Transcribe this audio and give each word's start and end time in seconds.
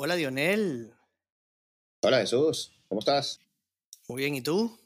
Hola 0.00 0.14
Dionel. 0.14 0.94
Hola 2.04 2.18
Jesús, 2.20 2.70
¿cómo 2.86 3.00
estás? 3.00 3.40
Muy 4.06 4.22
bien, 4.22 4.36
¿y 4.36 4.40
tú? 4.40 4.78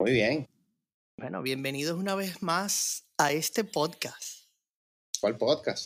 Muy 0.00 0.10
bien. 0.10 0.48
Bueno, 1.16 1.40
bienvenidos 1.40 1.96
una 1.96 2.16
vez 2.16 2.42
más 2.42 3.06
a 3.16 3.30
este 3.30 3.62
podcast. 3.62 4.48
¿Cuál 5.20 5.38
podcast? 5.38 5.84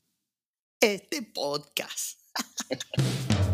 Este 0.80 1.21
podcast. 1.21 2.18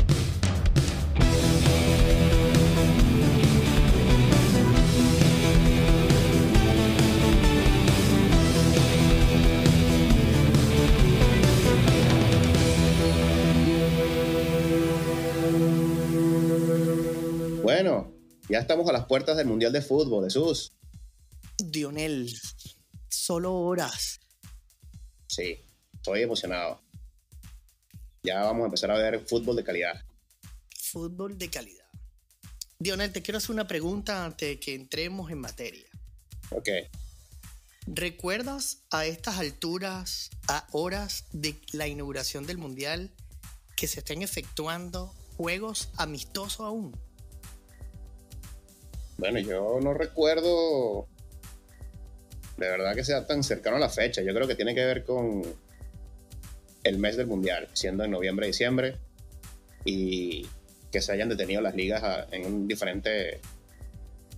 Bueno, 17.83 18.15
ya 18.49 18.61
estamos 18.61 18.89
a 18.89 18.93
las 18.93 19.07
puertas 19.07 19.37
del 19.37 19.49
Mundial 19.49 19.73
de 19.73 19.83
Fútbol, 19.83 20.23
Jesús. 20.23 20.71
Dionel, 21.59 22.33
solo 23.09 23.55
horas. 23.55 24.21
Sí, 25.27 25.59
estoy 25.93 26.23
emocionado. 26.23 26.81
Ya 28.23 28.45
vamos 28.45 28.63
a 28.63 28.67
empezar 28.67 28.93
a 28.93 28.99
ver 28.99 29.27
fútbol 29.27 29.57
de 29.57 29.65
calidad. 29.65 30.01
Fútbol 30.79 31.37
de 31.37 31.51
calidad. 31.51 31.89
Dionel, 32.79 33.11
te 33.11 33.21
quiero 33.21 33.39
hacer 33.39 33.51
una 33.51 33.67
pregunta 33.67 34.25
antes 34.25 34.49
de 34.49 34.61
que 34.61 34.77
entremos 34.77 35.33
en 35.33 35.41
materia. 35.41 35.89
Ok. 36.51 36.69
¿Recuerdas 37.89 38.85
a 38.93 39.07
estas 39.07 39.39
alturas, 39.41 40.31
a 40.47 40.69
horas 40.71 41.25
de 41.33 41.61
la 41.73 41.89
inauguración 41.89 42.47
del 42.47 42.59
Mundial, 42.59 43.11
que 43.75 43.89
se 43.89 43.99
estén 43.99 44.23
efectuando 44.23 45.09
juegos 45.37 45.89
amistosos 45.97 46.61
aún? 46.61 46.97
Bueno, 49.23 49.39
yo 49.39 49.79
no 49.81 49.95
recuerdo 49.95 51.07
de 52.57 52.69
verdad 52.69 52.93
que 52.97 53.05
sea 53.05 53.25
tan 53.25 53.45
cercano 53.45 53.77
a 53.77 53.79
la 53.79 53.89
fecha. 53.89 54.21
Yo 54.21 54.35
creo 54.35 54.49
que 54.49 54.57
tiene 54.57 54.75
que 54.75 54.85
ver 54.85 55.05
con 55.05 55.43
el 56.83 56.99
mes 56.99 57.17
del 57.17 57.29
Mundial, 57.29 57.69
siendo 57.73 58.03
en 58.03 58.11
noviembre, 58.11 58.49
diciembre, 58.49 58.99
y 59.85 60.45
que 60.91 61.01
se 61.01 61.13
hayan 61.13 61.29
detenido 61.29 61.61
las 61.61 61.77
ligas 61.77 62.03
a- 62.03 62.27
en, 62.33 62.47
un 62.47 62.67
diferente, 62.67 63.41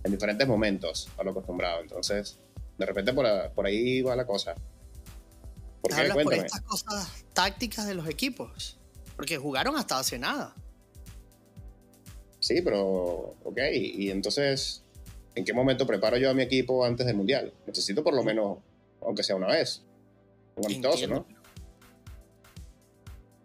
en 0.03 0.11
diferentes 0.11 0.47
momentos 0.47 1.09
a 1.17 1.23
lo 1.23 1.31
acostumbrado. 1.31 1.81
Entonces, 1.81 2.37
de 2.77 2.85
repente 2.85 3.11
por, 3.11 3.25
a- 3.25 3.49
por 3.51 3.65
ahí 3.65 4.03
va 4.03 4.15
la 4.15 4.27
cosa. 4.27 4.53
¿Por 5.81 5.89
qué? 5.95 6.01
Hablas 6.01 6.17
por 6.23 6.33
estas 6.45 6.61
cosas 6.61 7.25
tácticas 7.33 7.87
de 7.87 7.95
los 7.95 8.07
equipos. 8.07 8.77
Porque 9.15 9.37
jugaron 9.37 9.77
hasta 9.77 9.97
hace 9.97 10.19
nada. 10.19 10.53
Sí, 12.45 12.61
pero, 12.61 13.33
ok, 13.43 13.57
y 13.73 14.11
entonces, 14.11 14.83
¿en 15.33 15.43
qué 15.43 15.51
momento 15.51 15.87
preparo 15.87 16.15
yo 16.17 16.29
a 16.29 16.35
mi 16.35 16.43
equipo 16.43 16.85
antes 16.85 17.07
del 17.07 17.15
Mundial? 17.15 17.51
Necesito 17.65 18.03
por 18.03 18.13
lo 18.13 18.23
menos, 18.23 18.59
aunque 19.01 19.23
sea 19.23 19.35
una 19.35 19.47
vez, 19.47 19.81
un 20.55 20.65
amistoso, 20.67 21.07
¿no? 21.07 21.25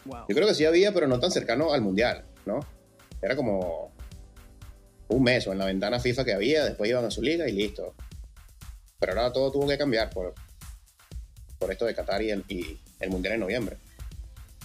Wow. 0.05 0.27
Yo 0.29 0.35
creo 0.35 0.47
que 0.47 0.55
sí 0.55 0.67
había, 0.67 0.93
pero 0.93 1.09
no 1.09 1.19
tan 1.19 1.31
cercano 1.31 1.73
al 1.73 1.81
Mundial, 1.81 2.27
¿no? 2.45 2.61
Era 3.23 3.35
como 3.37 3.91
un 5.09 5.23
mes 5.23 5.47
o 5.47 5.53
en 5.53 5.59
la 5.61 5.65
ventana 5.65 5.99
FIFA 5.99 6.27
que 6.27 6.35
había, 6.35 6.67
después 6.67 6.91
iban 6.91 7.07
a 7.07 7.11
su 7.11 7.23
liga 7.23 7.49
y 7.49 7.53
listo. 7.53 7.95
Pero 8.99 9.13
ahora 9.13 9.33
todo 9.33 9.51
tuvo 9.51 9.67
que 9.67 9.79
cambiar 9.79 10.11
por, 10.11 10.35
por 11.59 11.73
esto 11.73 11.87
de 11.87 11.95
Qatar 11.95 12.21
y 12.21 12.33
el, 12.33 12.45
y 12.49 12.79
el 12.99 13.09
Mundial 13.09 13.33
en 13.33 13.41
noviembre. 13.41 13.79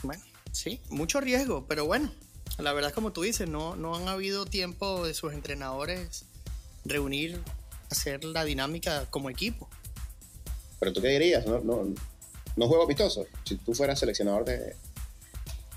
Bueno, 0.04 0.22
sí, 0.52 0.82
mucho 0.90 1.22
riesgo, 1.22 1.66
pero 1.70 1.86
bueno, 1.86 2.12
la 2.58 2.74
verdad 2.74 2.94
como 2.94 3.12
tú 3.12 3.22
dices, 3.22 3.50
no, 3.50 3.76
no 3.76 3.96
han 3.96 4.08
habido 4.08 4.46
tiempo 4.46 5.06
de 5.06 5.14
sus 5.14 5.34
entrenadores 5.34 6.26
reunir, 6.86 7.42
hacer 7.90 8.24
la 8.24 8.46
dinámica 8.46 9.06
como 9.10 9.30
equipo. 9.30 9.70
Pero 10.80 10.94
tú 10.94 11.02
qué 11.02 11.10
dirías, 11.10 11.46
no, 11.46 11.60
no, 11.60 11.94
no 12.56 12.68
juego 12.68 12.84
amistoso. 12.84 13.26
Si 13.44 13.56
tú 13.58 13.74
fueras 13.74 14.00
seleccionador 14.00 14.46
de... 14.46 14.76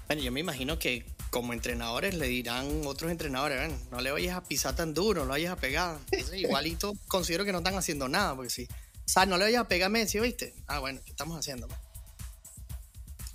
Bueno, 0.06 0.22
yo 0.22 0.32
me 0.32 0.40
imagino 0.40 0.78
que 0.78 1.04
como 1.30 1.52
entrenadores 1.52 2.14
le 2.14 2.26
dirán 2.26 2.86
otros 2.86 3.10
entrenadores, 3.10 3.58
"Ven, 3.60 3.78
no 3.90 4.00
le 4.00 4.10
vayas 4.10 4.36
a 4.36 4.42
pisar 4.44 4.74
tan 4.74 4.94
duro, 4.94 5.20
no 5.20 5.26
le 5.26 5.32
vayas 5.32 5.52
a 5.52 5.56
pegar. 5.56 5.98
Entonces, 6.10 6.38
igualito 6.40 6.94
considero 7.06 7.44
que 7.44 7.52
no 7.52 7.58
están 7.58 7.74
haciendo 7.74 8.08
nada, 8.08 8.34
porque 8.34 8.50
si, 8.50 8.64
o 8.64 8.68
sea, 9.04 9.26
no 9.26 9.36
le 9.36 9.44
vayas 9.44 9.62
a 9.62 9.68
pegar 9.68 9.86
a 9.86 9.90
Messi, 9.90 10.20
¿viste? 10.20 10.54
Ah, 10.66 10.78
bueno, 10.78 11.00
¿qué 11.04 11.10
estamos 11.10 11.38
haciendo? 11.38 11.68
pues? 11.68 11.80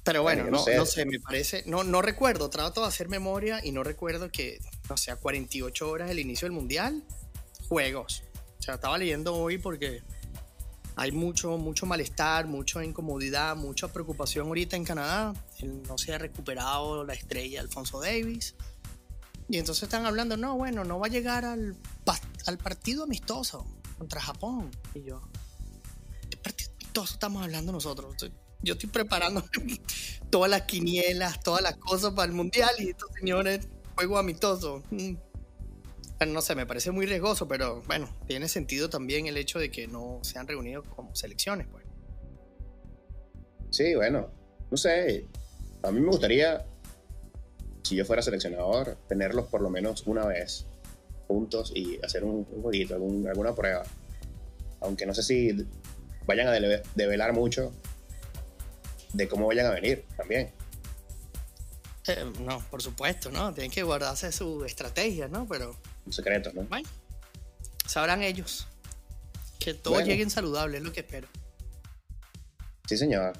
Pero 0.03 0.21
bueno, 0.21 0.43
no, 0.45 0.65
no 0.65 0.85
sé. 0.85 1.05
me 1.05 1.19
parece, 1.19 1.63
no, 1.65 1.83
no 1.83 2.01
recuerdo, 2.01 2.49
trato 2.49 2.81
de 2.81 2.87
hacer 2.87 3.07
memoria 3.07 3.61
y 3.63 3.71
no 3.71 3.83
recuerdo 3.83 4.29
que, 4.29 4.59
no 4.89 4.97
sé, 4.97 5.11
a 5.11 5.15
48 5.15 5.89
horas 5.89 6.09
del 6.09 6.19
inicio 6.19 6.45
del 6.45 6.51
Mundial, 6.51 7.03
juegos. 7.69 8.23
O 8.59 8.61
sea, 8.61 8.75
estaba 8.75 8.97
leyendo 8.97 9.33
hoy 9.33 9.57
porque 9.57 10.03
hay 10.95 11.11
mucho, 11.11 11.57
mucho 11.57 11.85
malestar, 11.85 12.47
mucha 12.47 12.83
incomodidad, 12.83 13.55
mucha 13.55 13.87
preocupación 13.87 14.47
ahorita 14.47 14.75
en 14.75 14.83
Canadá. 14.83 15.33
Él 15.59 15.81
no 15.87 15.97
se 15.97 16.13
ha 16.13 16.17
recuperado 16.17 17.05
la 17.05 17.13
estrella 17.13 17.61
Alfonso 17.61 18.01
Davis. 18.01 18.55
Y 19.47 19.57
entonces 19.57 19.83
están 19.83 20.05
hablando, 20.05 20.35
no, 20.35 20.57
bueno, 20.57 20.83
no 20.83 20.99
va 20.99 21.07
a 21.07 21.09
llegar 21.09 21.45
al, 21.45 21.77
al 22.45 22.57
partido 22.57 23.03
amistoso 23.03 23.65
contra 23.97 24.19
Japón. 24.19 24.69
Y 24.93 25.03
yo, 25.03 25.21
¿qué 26.29 26.35
partido 26.37 26.71
amistoso 26.73 27.13
estamos 27.13 27.43
hablando 27.43 27.71
nosotros? 27.71 28.15
Yo 28.63 28.73
estoy 28.73 28.89
preparando 28.89 29.43
todas 30.29 30.49
las 30.49 30.63
quinielas, 30.63 31.39
todas 31.43 31.61
las 31.61 31.75
cosas 31.77 32.13
para 32.13 32.25
el 32.27 32.33
mundial 32.33 32.71
y 32.79 32.89
estos 32.89 33.09
señores, 33.19 33.67
juego 33.95 34.17
amistoso. 34.17 34.83
Mm. 34.89 35.15
No 36.27 36.41
sé, 36.41 36.55
me 36.55 36.65
parece 36.65 36.91
muy 36.91 37.05
riesgoso, 37.05 37.49
pero 37.49 37.81
bueno, 37.85 38.09
tiene 38.27 38.47
sentido 38.47 38.89
también 38.89 39.27
el 39.27 39.35
hecho 39.35 39.59
de 39.59 39.69
que 39.69 39.87
no 39.87 40.19
se 40.21 40.39
han 40.39 40.47
reunido 40.47 40.81
como 40.83 41.13
selecciones, 41.13 41.67
pues. 41.69 41.83
Sí, 43.71 43.93
bueno, 43.95 44.29
no 44.71 44.77
sé. 44.77 45.25
A 45.81 45.91
mí 45.91 45.99
me 45.99 46.07
gustaría, 46.07 46.65
si 47.83 47.97
yo 47.97 48.05
fuera 48.05 48.21
seleccionador, 48.21 48.97
tenerlos 49.09 49.47
por 49.47 49.61
lo 49.61 49.69
menos 49.69 50.07
una 50.07 50.25
vez 50.25 50.65
juntos 51.27 51.73
y 51.75 51.99
hacer 52.05 52.23
un, 52.23 52.47
un 52.49 52.61
jueguito, 52.61 52.93
algún- 52.93 53.27
alguna 53.27 53.53
prueba. 53.53 53.83
Aunque 54.79 55.05
no 55.05 55.13
sé 55.13 55.23
si 55.23 55.65
vayan 56.25 56.47
a 56.47 56.51
develar 56.95 57.33
mucho 57.33 57.73
de 59.13 59.27
cómo 59.27 59.47
vayan 59.47 59.67
a 59.67 59.71
venir 59.71 60.05
también. 60.17 60.51
Eh, 62.07 62.25
no, 62.41 62.59
por 62.69 62.81
supuesto, 62.81 63.31
¿no? 63.31 63.53
Tienen 63.53 63.71
que 63.71 63.83
guardarse 63.83 64.31
su 64.31 64.65
estrategia, 64.65 65.27
¿no? 65.29 65.47
Pero 65.47 65.75
Secretos, 66.09 66.53
¿no? 66.53 66.63
bueno, 66.63 66.87
sabrán 67.87 68.21
ellos. 68.21 68.67
Que 69.59 69.73
todos 69.73 69.97
Bueno. 69.97 70.07
lleguen 70.09 70.29
saludables, 70.29 70.79
es 70.81 70.85
lo 70.85 70.91
que 70.91 70.99
espero. 70.99 71.27
Sí, 72.89 72.97
señor. 72.97 73.33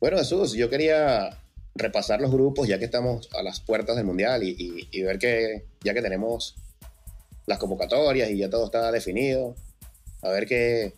Bueno, 0.00 0.16
Jesús, 0.18 0.54
yo 0.54 0.68
quería 0.70 1.38
repasar 1.76 2.20
los 2.20 2.32
grupos 2.32 2.66
ya 2.66 2.78
que 2.78 2.86
estamos 2.86 3.28
a 3.32 3.42
las 3.42 3.60
puertas 3.60 3.94
del 3.96 4.04
Mundial 4.04 4.42
y, 4.42 4.50
y- 4.58 4.88
y 4.90 5.02
ver 5.02 5.18
que 5.18 5.66
ya 5.84 5.94
que 5.94 6.02
tenemos 6.02 6.56
las 7.46 7.58
convocatorias 7.58 8.30
y 8.30 8.38
ya 8.38 8.50
todo 8.50 8.64
está 8.64 8.90
definido, 8.90 9.54
a 10.22 10.30
ver 10.30 10.46
qué, 10.46 10.94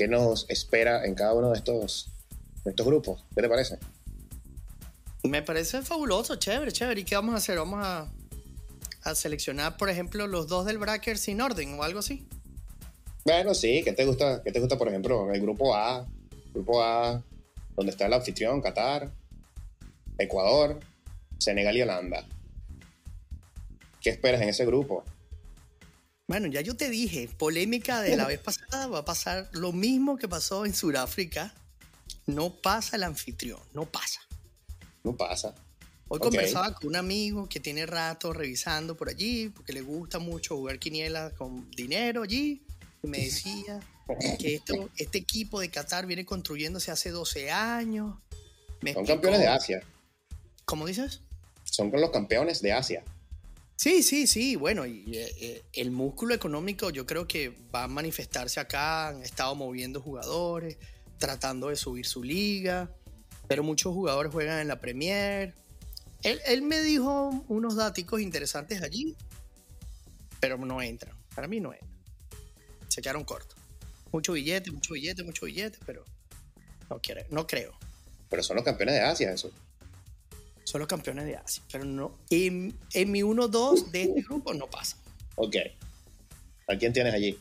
qué 0.00 0.08
nos 0.08 0.48
espera 0.48 1.04
en 1.04 1.14
cada 1.14 1.34
uno 1.34 1.50
de 1.50 1.58
estos, 1.58 2.08
de 2.64 2.70
estos 2.70 2.86
grupos. 2.86 3.22
¿Qué 3.34 3.42
te 3.42 3.50
parece? 3.50 3.78
Me 5.24 5.42
parece 5.42 5.82
fabuloso, 5.82 6.36
chévere, 6.36 6.72
chévere. 6.72 7.02
¿Y 7.02 7.04
qué 7.04 7.16
vamos 7.16 7.34
a 7.34 7.36
hacer? 7.36 7.58
Vamos 7.58 7.84
a, 7.84 8.10
a 9.02 9.14
seleccionar, 9.14 9.76
por 9.76 9.90
ejemplo, 9.90 10.26
los 10.26 10.48
dos 10.48 10.64
del 10.64 10.78
bracket 10.78 11.18
sin 11.18 11.42
orden 11.42 11.78
o 11.78 11.82
algo 11.82 11.98
así. 11.98 12.26
Bueno, 13.26 13.52
sí, 13.52 13.82
¿qué 13.84 13.92
te 13.92 14.06
gusta? 14.06 14.42
¿Qué 14.42 14.52
te 14.52 14.60
gusta, 14.60 14.78
por 14.78 14.88
ejemplo, 14.88 15.30
el 15.30 15.42
grupo 15.42 15.74
A? 15.74 16.06
Grupo 16.54 16.82
A, 16.82 17.22
donde 17.76 17.92
está 17.92 18.06
el 18.06 18.14
anfitrión, 18.14 18.62
Qatar, 18.62 19.10
Ecuador, 20.16 20.80
Senegal 21.36 21.76
y 21.76 21.82
Holanda. 21.82 22.26
¿Qué 24.00 24.08
esperas 24.08 24.40
en 24.40 24.48
ese 24.48 24.64
grupo? 24.64 25.04
Bueno, 26.30 26.46
ya 26.46 26.60
yo 26.60 26.76
te 26.76 26.88
dije, 26.90 27.28
polémica 27.38 28.00
de 28.02 28.16
la 28.16 28.24
vez 28.24 28.38
pasada, 28.38 28.86
va 28.86 29.00
a 29.00 29.04
pasar 29.04 29.48
lo 29.50 29.72
mismo 29.72 30.16
que 30.16 30.28
pasó 30.28 30.64
en 30.64 30.72
Sudáfrica. 30.72 31.52
No 32.26 32.54
pasa 32.54 32.94
el 32.94 33.02
anfitrión, 33.02 33.58
no 33.74 33.84
pasa. 33.86 34.20
No 35.02 35.16
pasa. 35.16 35.56
Hoy 36.06 36.20
conversaba 36.20 36.72
con 36.76 36.86
un 36.90 36.94
amigo 36.94 37.48
que 37.48 37.58
tiene 37.58 37.84
rato 37.84 38.32
revisando 38.32 38.96
por 38.96 39.08
allí, 39.08 39.48
porque 39.48 39.72
le 39.72 39.80
gusta 39.80 40.20
mucho 40.20 40.56
jugar 40.56 40.78
quiniela 40.78 41.32
con 41.32 41.68
dinero 41.72 42.22
allí, 42.22 42.62
y 43.02 43.08
me 43.08 43.18
decía 43.22 43.80
que 44.38 44.54
esto, 44.54 44.88
este 44.98 45.18
equipo 45.18 45.58
de 45.58 45.68
Qatar 45.68 46.06
viene 46.06 46.24
construyéndose 46.24 46.92
hace 46.92 47.10
12 47.10 47.50
años. 47.50 48.14
Me 48.82 48.92
Son 48.92 49.02
explicó- 49.02 49.06
campeones 49.14 49.40
de 49.40 49.48
Asia. 49.48 49.82
¿Cómo 50.64 50.86
dices? 50.86 51.22
Son 51.64 51.90
con 51.90 52.00
los 52.00 52.10
campeones 52.10 52.62
de 52.62 52.72
Asia. 52.72 53.02
Sí, 53.80 54.02
sí, 54.02 54.26
sí, 54.26 54.56
bueno, 54.56 54.84
y 54.84 55.16
eh, 55.16 55.34
eh, 55.40 55.62
el 55.72 55.90
músculo 55.90 56.34
económico 56.34 56.90
yo 56.90 57.06
creo 57.06 57.26
que 57.26 57.48
va 57.74 57.84
a 57.84 57.88
manifestarse 57.88 58.60
acá, 58.60 59.08
han 59.08 59.22
estado 59.22 59.54
moviendo 59.54 60.02
jugadores, 60.02 60.76
tratando 61.16 61.68
de 61.68 61.76
subir 61.76 62.04
su 62.04 62.22
liga. 62.22 62.90
pero 63.48 63.62
muchos 63.62 63.94
jugadores 63.94 64.34
juegan 64.34 64.60
en 64.60 64.68
la 64.68 64.82
Premier. 64.82 65.54
Él, 66.22 66.42
él 66.44 66.60
me 66.60 66.82
dijo 66.82 67.42
unos 67.48 67.74
datos 67.76 68.20
interesantes 68.20 68.82
allí, 68.82 69.16
pero 70.40 70.58
no 70.58 70.82
entran. 70.82 71.16
Para 71.34 71.48
mí 71.48 71.58
no 71.58 71.72
entran. 71.72 71.90
Se 72.88 73.00
quedaron 73.00 73.24
cortos. 73.24 73.56
Mucho 74.12 74.34
billete, 74.34 74.70
mucho 74.70 74.92
billete, 74.92 75.22
mucho 75.22 75.46
billete, 75.46 75.78
pero 75.86 76.04
no, 76.90 76.98
quiere, 77.00 77.24
no 77.30 77.46
creo. 77.46 77.72
Pero 78.28 78.42
son 78.42 78.56
los 78.56 78.64
campeones 78.66 78.96
de 78.96 79.00
Asia, 79.00 79.32
eso. 79.32 79.50
Son 80.70 80.78
los 80.78 80.86
campeones 80.86 81.26
de 81.26 81.34
Asia, 81.34 81.64
pero 81.72 81.84
no. 81.84 82.16
En, 82.30 82.78
en 82.94 83.10
mi 83.10 83.22
1-2 83.22 83.90
de 83.90 84.02
este 84.02 84.22
grupo 84.22 84.54
no 84.54 84.70
pasa. 84.70 84.96
Ok. 85.34 85.56
¿A 86.68 86.76
quién 86.76 86.92
tienes 86.92 87.12
allí? 87.12 87.36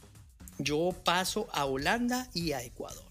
Yo 0.57 0.95
paso 1.03 1.47
a 1.51 1.65
Holanda 1.65 2.27
y 2.33 2.53
a 2.53 2.63
Ecuador. 2.63 3.03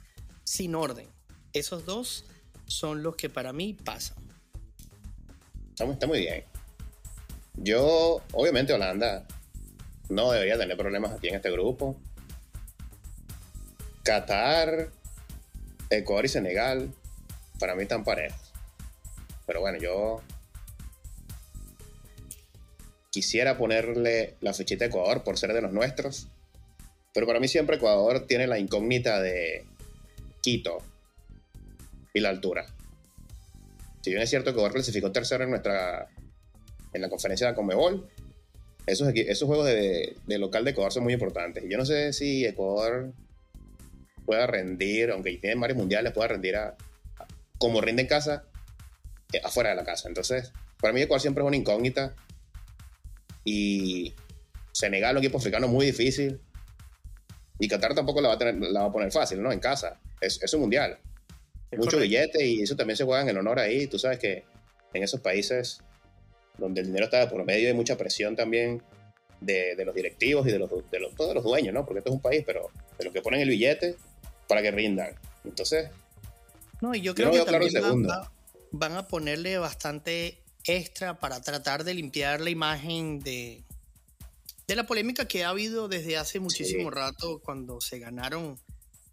Sin 0.42 0.74
orden. 0.74 1.06
Esos 1.52 1.86
dos 1.86 2.24
son 2.66 3.04
los 3.04 3.14
que 3.14 3.30
para 3.30 3.52
mí 3.52 3.74
pasan. 3.74 4.16
Está, 5.78 6.08
muy 6.08 6.18
bien. 6.18 6.42
Yo, 7.54 8.20
obviamente, 8.32 8.72
Holanda 8.72 9.24
no 10.08 10.32
debería 10.32 10.58
tener 10.58 10.76
problemas 10.76 11.12
aquí 11.12 11.28
en 11.28 11.36
este 11.36 11.52
grupo. 11.52 11.96
Qatar, 14.02 14.90
Ecuador 15.90 16.24
y 16.24 16.28
Senegal, 16.28 16.92
para 17.60 17.76
mí 17.76 17.82
están 17.82 18.02
parejos. 18.02 18.47
Pero 19.48 19.60
bueno, 19.60 19.78
yo 19.78 20.20
quisiera 23.10 23.56
ponerle 23.56 24.36
la 24.42 24.52
fechita 24.52 24.84
a 24.84 24.88
Ecuador 24.88 25.24
por 25.24 25.38
ser 25.38 25.54
de 25.54 25.62
los 25.62 25.72
nuestros. 25.72 26.28
Pero 27.14 27.26
para 27.26 27.40
mí 27.40 27.48
siempre 27.48 27.76
Ecuador 27.76 28.26
tiene 28.26 28.46
la 28.46 28.58
incógnita 28.58 29.20
de 29.22 29.64
Quito 30.42 30.78
y 32.12 32.20
la 32.20 32.28
altura. 32.28 32.66
Si 34.02 34.10
bien 34.10 34.22
es 34.22 34.28
cierto 34.28 34.50
que 34.50 34.58
Ecuador 34.58 34.74
clasificó 34.74 35.10
tercero 35.10 35.44
en 35.44 35.50
nuestra 35.50 36.08
en 36.92 37.00
la 37.00 37.08
conferencia 37.08 37.48
de 37.48 37.54
Comebol, 37.54 38.06
esos, 38.86 39.08
esos 39.14 39.46
juegos 39.46 39.66
de, 39.66 40.14
local 40.26 40.64
de 40.64 40.72
Ecuador 40.72 40.92
son 40.92 41.04
muy 41.04 41.14
importantes. 41.14 41.64
Y 41.64 41.70
yo 41.70 41.78
no 41.78 41.86
sé 41.86 42.12
si 42.12 42.44
Ecuador 42.44 43.14
pueda 44.26 44.46
rendir, 44.46 45.10
aunque 45.10 45.38
tiene 45.38 45.58
varios 45.58 45.78
mundiales, 45.78 46.12
pueda 46.12 46.28
rendir 46.28 46.56
a, 46.56 46.76
como 47.56 47.80
rinde 47.80 48.02
en 48.02 48.08
casa, 48.08 48.44
afuera 49.42 49.70
de 49.70 49.76
la 49.76 49.84
casa. 49.84 50.08
Entonces, 50.08 50.52
para 50.80 50.92
mí 50.92 51.02
Ecuador 51.02 51.20
siempre 51.20 51.42
es 51.42 51.48
una 51.48 51.56
incógnita. 51.56 52.14
Y 53.44 54.14
Senegal, 54.72 55.16
un 55.16 55.22
equipo 55.22 55.38
africano 55.38 55.69
muy 55.69 55.86
difícil. 55.86 56.40
Y 57.58 57.69
Qatar 57.69 57.94
tampoco 57.94 58.20
la 58.20 58.28
va 58.28 58.34
a, 58.34 58.38
tener, 58.38 58.56
la 58.56 58.80
va 58.80 58.86
a 58.86 58.92
poner 58.92 59.10
fácil, 59.10 59.42
¿no? 59.42 59.52
En 59.52 59.60
casa. 59.60 60.00
Es, 60.20 60.42
es 60.42 60.52
un 60.54 60.60
mundial. 60.60 60.98
Mucho 61.76 61.98
billete 61.98 62.46
y 62.46 62.62
eso 62.62 62.76
también 62.76 62.96
se 62.96 63.04
juega 63.04 63.22
en 63.22 63.28
el 63.28 63.38
honor 63.38 63.58
ahí. 63.58 63.86
Tú 63.86 63.98
sabes 63.98 64.19
que 64.19 64.44
en 64.94 65.02
esos 65.02 65.20
países 65.20 65.80
donde 66.56 66.80
el 66.80 66.86
dinero 66.86 67.04
está 67.04 67.28
por 67.28 67.44
medio 67.44 67.69
hay 67.69 67.75
mucha 67.75 67.96
presión 67.96 68.34
también 68.34 68.82
de, 69.40 69.76
de 69.76 69.84
los 69.84 69.94
directivos 69.94 70.46
y 70.46 70.50
de 70.50 70.58
los, 70.58 70.70
de 70.90 71.00
los, 71.00 71.14
todos 71.14 71.34
los 71.34 71.44
dueños, 71.44 71.75
¿no? 71.75 71.84
Porque 71.84 71.98
esto 71.98 72.10
es 72.10 72.16
un 72.16 72.22
país, 72.22 72.42
pero 72.46 72.70
de 72.98 73.04
los 73.04 73.12
que 73.12 73.22
ponen 73.22 73.40
el 73.40 73.48
billete 73.48 73.96
para 74.48 74.62
que 74.62 74.70
rindan. 74.70 75.14
Entonces, 75.44 75.90
no, 76.80 76.94
y 76.94 77.00
yo 77.00 77.14
creo 77.14 77.30
que 77.32 77.44
también 77.44 77.72
van, 78.72 78.96
a 78.96 79.08
ponerle 79.08 79.58
bastante 79.58 80.42
extra 80.64 81.18
para 81.18 81.40
tratar 81.40 81.84
de 81.84 81.94
limpiar 81.94 82.40
la 82.40 82.50
imagen 82.50 83.20
de, 83.20 83.64
de 84.66 84.76
la 84.76 84.86
polémica 84.86 85.26
que 85.26 85.44
ha 85.44 85.50
habido 85.50 85.88
desde 85.88 86.16
hace 86.16 86.40
muchísimo 86.40 86.90
rato 86.90 87.40
cuando 87.40 87.80
se 87.80 87.98
ganaron 87.98 88.58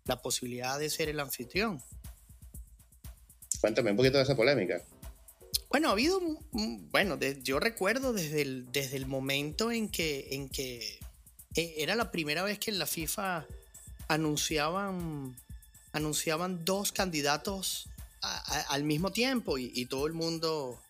la 0.05 0.21
posibilidad 0.21 0.77
de 0.77 0.89
ser 0.89 1.09
el 1.09 1.19
anfitrión. 1.19 1.81
Cuéntame 3.61 3.91
un 3.91 3.97
poquito 3.97 4.17
de 4.17 4.23
esa 4.23 4.35
polémica. 4.35 4.81
Bueno, 5.69 5.89
ha 5.89 5.91
habido, 5.93 6.21
bueno, 6.51 7.17
yo 7.41 7.59
recuerdo 7.59 8.13
desde 8.13 8.41
el, 8.41 8.71
desde 8.71 8.97
el 8.97 9.07
momento 9.07 9.71
en 9.71 9.89
que, 9.89 10.27
en 10.31 10.49
que 10.49 10.99
e, 11.55 11.75
era 11.77 11.95
la 11.95 12.11
primera 12.11 12.43
vez 12.43 12.59
que 12.59 12.71
en 12.71 12.79
la 12.79 12.85
FIFA 12.85 13.45
anunciaban, 14.07 15.35
anunciaban 15.91 16.63
dos 16.65 16.91
candidatos 16.91 17.89
al 18.69 18.83
mismo 18.83 19.11
tiempo 19.11 19.57
y, 19.57 19.85
todo 19.85 20.07
el 20.07 20.13
mundo 20.13 20.81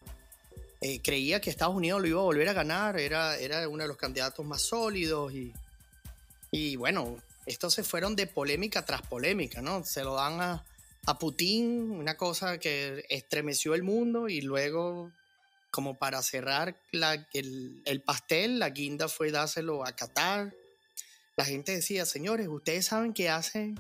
eh, 0.82 1.02
creía 1.02 1.42
que 1.42 1.50
Estados 1.50 1.76
Unidos 1.76 2.02
lo 2.02 2.08
iba 2.08 2.20
a 2.20 2.24
volver 2.24 2.50
a 2.50 2.54
ganar, 2.54 3.00
era, 3.00 3.38
era 3.38 3.68
uno 3.68 3.84
de 3.84 3.88
los 3.88 3.98
candidatos 3.98 4.46
más 4.46 4.62
sólidos 4.62 5.34
y, 5.34 5.54
y 6.52 6.76
bueno, 6.76 7.18
estos 7.46 7.74
se 7.74 7.84
fueron 7.84 8.16
de 8.16 8.28
polémica 8.28 8.86
tras 8.86 9.02
polémica, 9.02 9.62
¿no? 9.62 9.84
Se 9.84 10.04
lo 10.04 10.16
dan 10.16 10.42
a, 10.42 10.66
a 11.06 11.20
Putin, 11.20 11.92
una 11.92 12.18
cosa 12.18 12.60
que 12.60 13.06
estremeció 13.10 13.76
el 13.76 13.84
mundo 13.84 14.28
y 14.28 14.42
luego, 14.42 15.12
como 15.70 15.98
para 15.98 16.22
cerrar 16.24 16.76
el, 17.34 18.02
pastel, 18.04 18.60
la 18.60 18.70
guinda 18.70 19.08
fue 19.08 19.32
dárselo 19.32 19.86
a 19.86 19.96
Qatar. 19.96 20.54
La 21.36 21.46
gente 21.46 21.74
decía, 21.74 22.06
señores, 22.06 22.48
ustedes 22.48 22.88
saben 22.88 23.14
que 23.14 23.30
hace, 23.30 23.76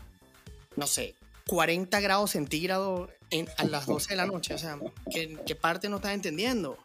no 0.75 0.87
sé, 0.87 1.15
40 1.47 1.99
grados 1.99 2.31
centígrados 2.31 3.09
a 3.57 3.63
las 3.65 3.85
12 3.85 4.09
de 4.09 4.15
la 4.15 4.25
noche, 4.25 4.53
o 4.53 4.57
sea, 4.57 4.79
¿qué, 5.11 5.55
parte 5.55 5.89
no 5.89 5.97
estás 5.97 6.13
entendiendo? 6.13 6.77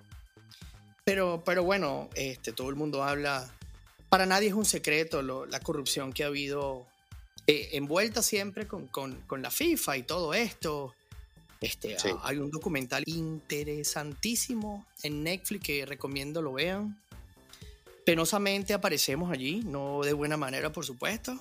Pero, 1.05 1.43
pero 1.45 1.65
bueno, 1.65 2.11
este, 2.15 2.53
todo 2.53 2.69
el 2.69 2.77
mundo 2.77 3.03
habla, 3.03 3.51
para 4.09 4.27
nadie 4.27 4.49
es 4.49 4.55
un 4.55 4.65
secreto 4.65 5.23
la 5.23 5.61
corrupción 5.61 6.12
que 6.12 6.25
ha 6.25 6.27
habido 6.27 6.87
eh, 7.47 7.71
envuelta 7.73 8.23
siempre 8.23 8.67
con, 8.67 9.25
la 9.43 9.51
FIFA 9.51 9.97
y 9.97 10.03
todo 10.03 10.35
esto. 10.35 10.95
Este, 11.61 11.97
Hay 12.23 12.39
un 12.39 12.51
documental 12.51 13.03
interesantísimo 13.07 14.87
en 15.03 15.25
Netflix 15.25 15.65
que 15.65 15.87
recomiendo 15.87 16.43
lo 16.43 16.53
vean. 16.53 17.01
Penosamente 18.05 18.73
aparecemos 18.73 19.31
allí, 19.31 19.62
no 19.65 20.01
de 20.03 20.12
buena 20.12 20.37
manera, 20.37 20.71
por 20.71 20.85
supuesto. 20.85 21.39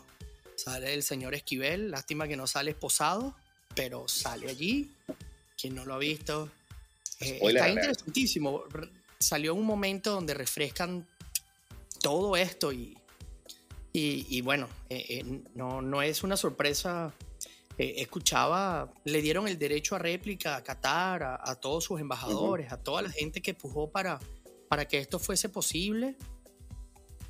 Sale 0.60 0.94
el 0.94 1.04
señor 1.04 1.36
Esquivel, 1.36 1.90
lástima 1.90 2.28
que 2.28 2.36
no 2.36 2.46
sale 2.46 2.72
esposado, 2.72 3.34
pero 3.76 4.10
sale 4.10 4.50
allí. 4.50 4.92
Quien 5.60 5.74
no 5.74 5.86
lo 5.86 5.94
ha 5.94 5.98
visto. 5.98 6.50
Eh, 7.22 7.40
está 7.42 7.70
interesantísimo. 7.70 8.64
Salió 9.18 9.56
un 9.56 9.66
momento 9.66 10.12
donde 10.12 10.34
refrescan 10.34 11.08
todo 12.02 12.36
esto 12.36 12.74
y, 12.74 12.98
y, 13.94 14.42
bueno, 14.42 14.68
eh, 14.90 15.06
eh, 15.10 15.42
no, 15.56 15.82
no 15.82 16.02
es 16.02 16.24
una 16.24 16.36
sorpresa. 16.36 17.14
Escuchaba, 17.78 18.92
le 19.06 19.22
dieron 19.22 19.48
el 19.48 19.58
derecho 19.58 19.96
a 19.96 20.00
réplica 20.00 20.58
a 20.58 20.64
Qatar, 20.66 21.24
a, 21.24 21.56
todos 21.56 21.86
sus 21.86 22.02
embajadores, 22.02 22.74
a 22.74 22.84
toda 22.84 23.02
la 23.02 23.10
gente 23.10 23.42
que 23.42 23.54
pujó 23.54 23.90
para, 23.90 24.20
para 24.68 24.86
que 24.86 24.98
esto 24.98 25.20
fuese 25.20 25.48
posible. 25.48 26.18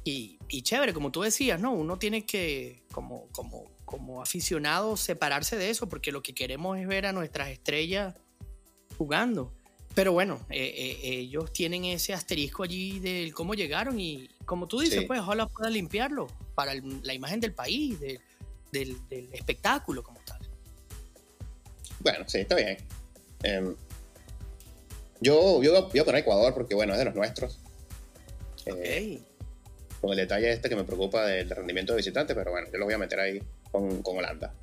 Y, 0.04 0.40
y, 0.48 0.62
chévere, 0.62 0.94
como 0.94 1.12
tú 1.12 1.22
decías, 1.22 1.60
¿no? 1.60 1.74
Uno 1.74 2.00
tiene 2.00 2.26
que, 2.26 2.84
como, 2.92 3.28
como, 3.32 3.70
como 3.86 4.22
aficionado, 4.22 4.98
separarse 4.98 5.58
de 5.58 5.70
eso, 5.70 5.90
porque 5.90 6.12
lo 6.12 6.22
que 6.22 6.34
queremos 6.34 6.78
es 6.78 6.88
ver 6.88 7.06
a 7.06 7.14
nuestras 7.14 7.50
estrellas 7.50 8.16
jugando. 8.98 9.54
Pero 9.96 10.14
bueno, 10.14 10.40
ellos 10.50 11.52
tienen 11.52 11.84
ese 11.86 12.14
asterisco 12.14 12.64
allí 12.64 13.00
del 13.00 13.34
cómo 13.34 13.54
llegaron 13.54 14.00
y 14.00 14.30
como 14.46 14.68
tú 14.68 14.80
dices, 14.80 15.04
pues 15.06 15.20
ojalá 15.20 15.48
pueda 15.48 15.70
limpiarlo 15.70 16.28
para 16.56 16.74
la 16.76 17.14
imagen 17.14 17.40
del 17.40 17.54
país, 17.54 18.00
del, 18.00 18.22
espectáculo 19.34 20.04
como 20.04 20.20
tal. 20.26 20.40
Bueno, 22.00 22.24
sí, 22.28 22.40
está 22.40 22.56
bien. 22.56 22.78
Em, 23.44 23.76
yo, 25.20 25.62
yo 25.64 25.90
voy 25.90 26.00
a 26.00 26.06
poner 26.06 26.22
Ecuador 26.22 26.54
porque, 26.54 26.76
bueno, 26.76 26.94
es 26.94 27.00
de 27.00 27.06
los 27.06 27.16
nuestros. 27.16 27.60
Eh, 28.68 29.20
con 30.02 30.12
el 30.12 30.18
detalle 30.18 30.52
este 30.52 30.70
que 30.70 30.76
me 30.76 30.84
preocupa 30.84 31.26
del 31.26 31.50
rendimiento 31.50 31.94
de 31.94 31.98
visitante, 31.98 32.36
pero 32.36 32.52
bueno, 32.52 32.68
yo 32.72 32.78
lo 32.78 32.86
voy 32.86 32.94
a 32.94 32.98
meter 32.98 33.20
ahí 33.20 33.42
con, 33.72 34.02
con 34.02 34.18
Holanda. 34.18 34.54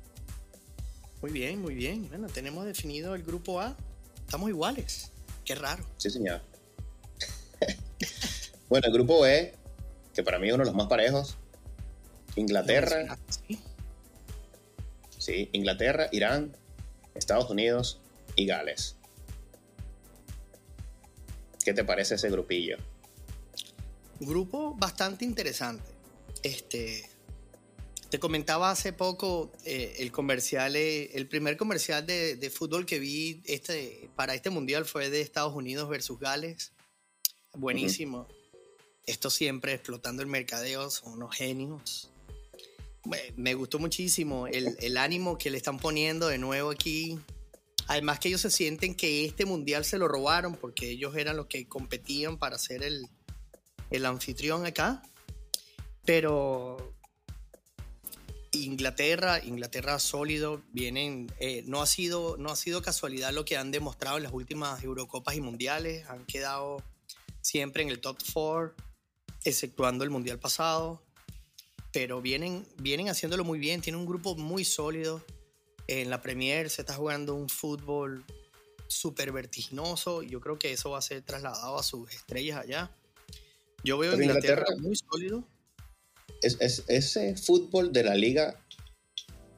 Muy 1.21 1.31
bien, 1.31 1.61
muy 1.61 1.75
bien. 1.75 2.07
Bueno, 2.09 2.27
tenemos 2.27 2.65
definido 2.65 3.15
el 3.15 3.23
grupo 3.23 3.59
A. 3.59 3.75
Estamos 4.25 4.49
iguales. 4.49 5.11
Qué 5.43 5.55
raro. 5.55 5.83
Sí, 5.97 6.09
señor. 6.09 6.41
bueno, 8.69 8.87
el 8.87 8.93
grupo 8.93 9.21
B, 9.21 9.53
que 10.13 10.23
para 10.23 10.39
mí 10.39 10.47
es 10.47 10.53
uno 10.53 10.63
de 10.63 10.69
los 10.69 10.75
más 10.75 10.87
parejos, 10.87 11.37
Inglaterra. 12.35 13.17
Sí, 15.17 15.49
Inglaterra, 15.51 16.07
Irán, 16.11 16.55
Estados 17.15 17.49
Unidos 17.49 17.99
y 18.35 18.45
Gales. 18.45 18.95
¿Qué 21.65 21.73
te 21.73 21.83
parece 21.83 22.15
ese 22.15 22.29
grupillo? 22.29 22.77
Grupo 24.19 24.75
bastante 24.75 25.25
interesante. 25.25 25.83
Este, 26.43 27.09
te 28.09 28.19
comentaba 28.19 28.71
hace 28.71 28.93
poco 28.93 29.51
eh, 29.65 29.95
el 29.99 30.11
comercial, 30.11 30.75
eh, 30.75 31.11
el 31.13 31.27
primer 31.27 31.57
comercial 31.57 32.05
de, 32.05 32.51
fútbol 32.53 32.85
que 32.85 32.99
vi 32.99 33.41
este, 33.45 34.09
para 34.15 34.33
este 34.33 34.49
mundial 34.49 34.85
fue 34.85 35.09
de 35.09 35.21
Estados 35.21 35.53
Unidos 35.53 35.89
versus 35.89 36.19
Gales. 36.19 36.73
Buenísimo. 37.53 38.27
Esto 39.05 39.29
siempre 39.29 39.73
explotando 39.73 40.21
el 40.21 40.27
mercadeo, 40.27 40.89
son 40.89 41.13
unos 41.13 41.35
genios 41.35 42.11
me 43.37 43.53
gustó 43.53 43.79
muchísimo 43.79 44.47
el, 44.47 44.97
ánimo 44.97 45.37
que 45.37 45.49
le 45.49 45.55
están 45.55 45.79
poniendo 45.79 46.27
de 46.27 46.37
nuevo 46.37 46.71
aquí 46.71 47.17
Además 47.87 48.19
que 48.19 48.27
ellos 48.27 48.41
se 48.41 48.51
sienten 48.51 48.95
que 48.95 49.23
este 49.23 49.45
mundial 49.45 49.85
se 49.85 49.97
lo 49.97 50.09
robaron 50.09 50.55
porque 50.55 50.89
ellos 50.91 51.15
eran 51.15 51.37
los 51.37 51.45
que 51.45 51.69
competían 51.69 52.37
para 52.37 52.57
ser 52.57 52.83
el, 52.83 53.07
el 53.91 54.05
anfitrión 54.05 54.65
acá. 54.65 55.01
Pero 56.05 56.93
Inglaterra, 58.51 59.43
Inglaterra 59.43 59.99
sólido, 59.99 60.61
vienen, 60.71 61.31
eh, 61.39 61.63
no, 61.67 61.81
ha 61.81 61.85
sido, 61.85 62.37
no 62.37 62.49
ha 62.49 62.55
sido 62.55 62.81
casualidad 62.81 63.31
lo 63.33 63.45
que 63.45 63.57
han 63.57 63.71
demostrado 63.71 64.17
en 64.17 64.23
las 64.23 64.33
últimas 64.33 64.83
Eurocopas 64.83 65.35
y 65.35 65.41
Mundiales, 65.41 66.07
han 66.09 66.25
quedado 66.25 66.81
siempre 67.41 67.83
en 67.83 67.89
el 67.89 67.99
top 67.99 68.17
4, 68.33 68.73
exceptuando 69.43 70.03
el 70.03 70.09
Mundial 70.09 70.39
pasado, 70.39 71.03
pero 71.91 72.21
vienen, 72.21 72.67
vienen 72.77 73.09
haciéndolo 73.09 73.43
muy 73.43 73.59
bien, 73.59 73.81
tienen 73.81 73.99
un 73.99 74.07
grupo 74.07 74.35
muy 74.35 74.65
sólido, 74.65 75.23
en 75.87 76.09
la 76.09 76.21
Premier 76.21 76.69
se 76.69 76.81
está 76.81 76.93
jugando 76.93 77.33
un 77.33 77.49
fútbol 77.49 78.25
súper 78.87 79.31
vertiginoso, 79.31 80.21
yo 80.21 80.41
creo 80.41 80.59
que 80.59 80.73
eso 80.73 80.91
va 80.91 80.99
a 80.99 81.01
ser 81.01 81.21
trasladado 81.21 81.77
a 81.77 81.83
sus 81.83 82.11
estrellas 82.11 82.59
allá. 82.59 82.91
Yo 83.83 83.97
veo 83.97 84.19
Inglaterra 84.19 84.65
muy 84.79 84.95
sólido 84.95 85.45
es, 86.41 86.83
ese 86.87 87.35
fútbol 87.35 87.91
de 87.91 88.03
la 88.03 88.15
liga 88.15 88.59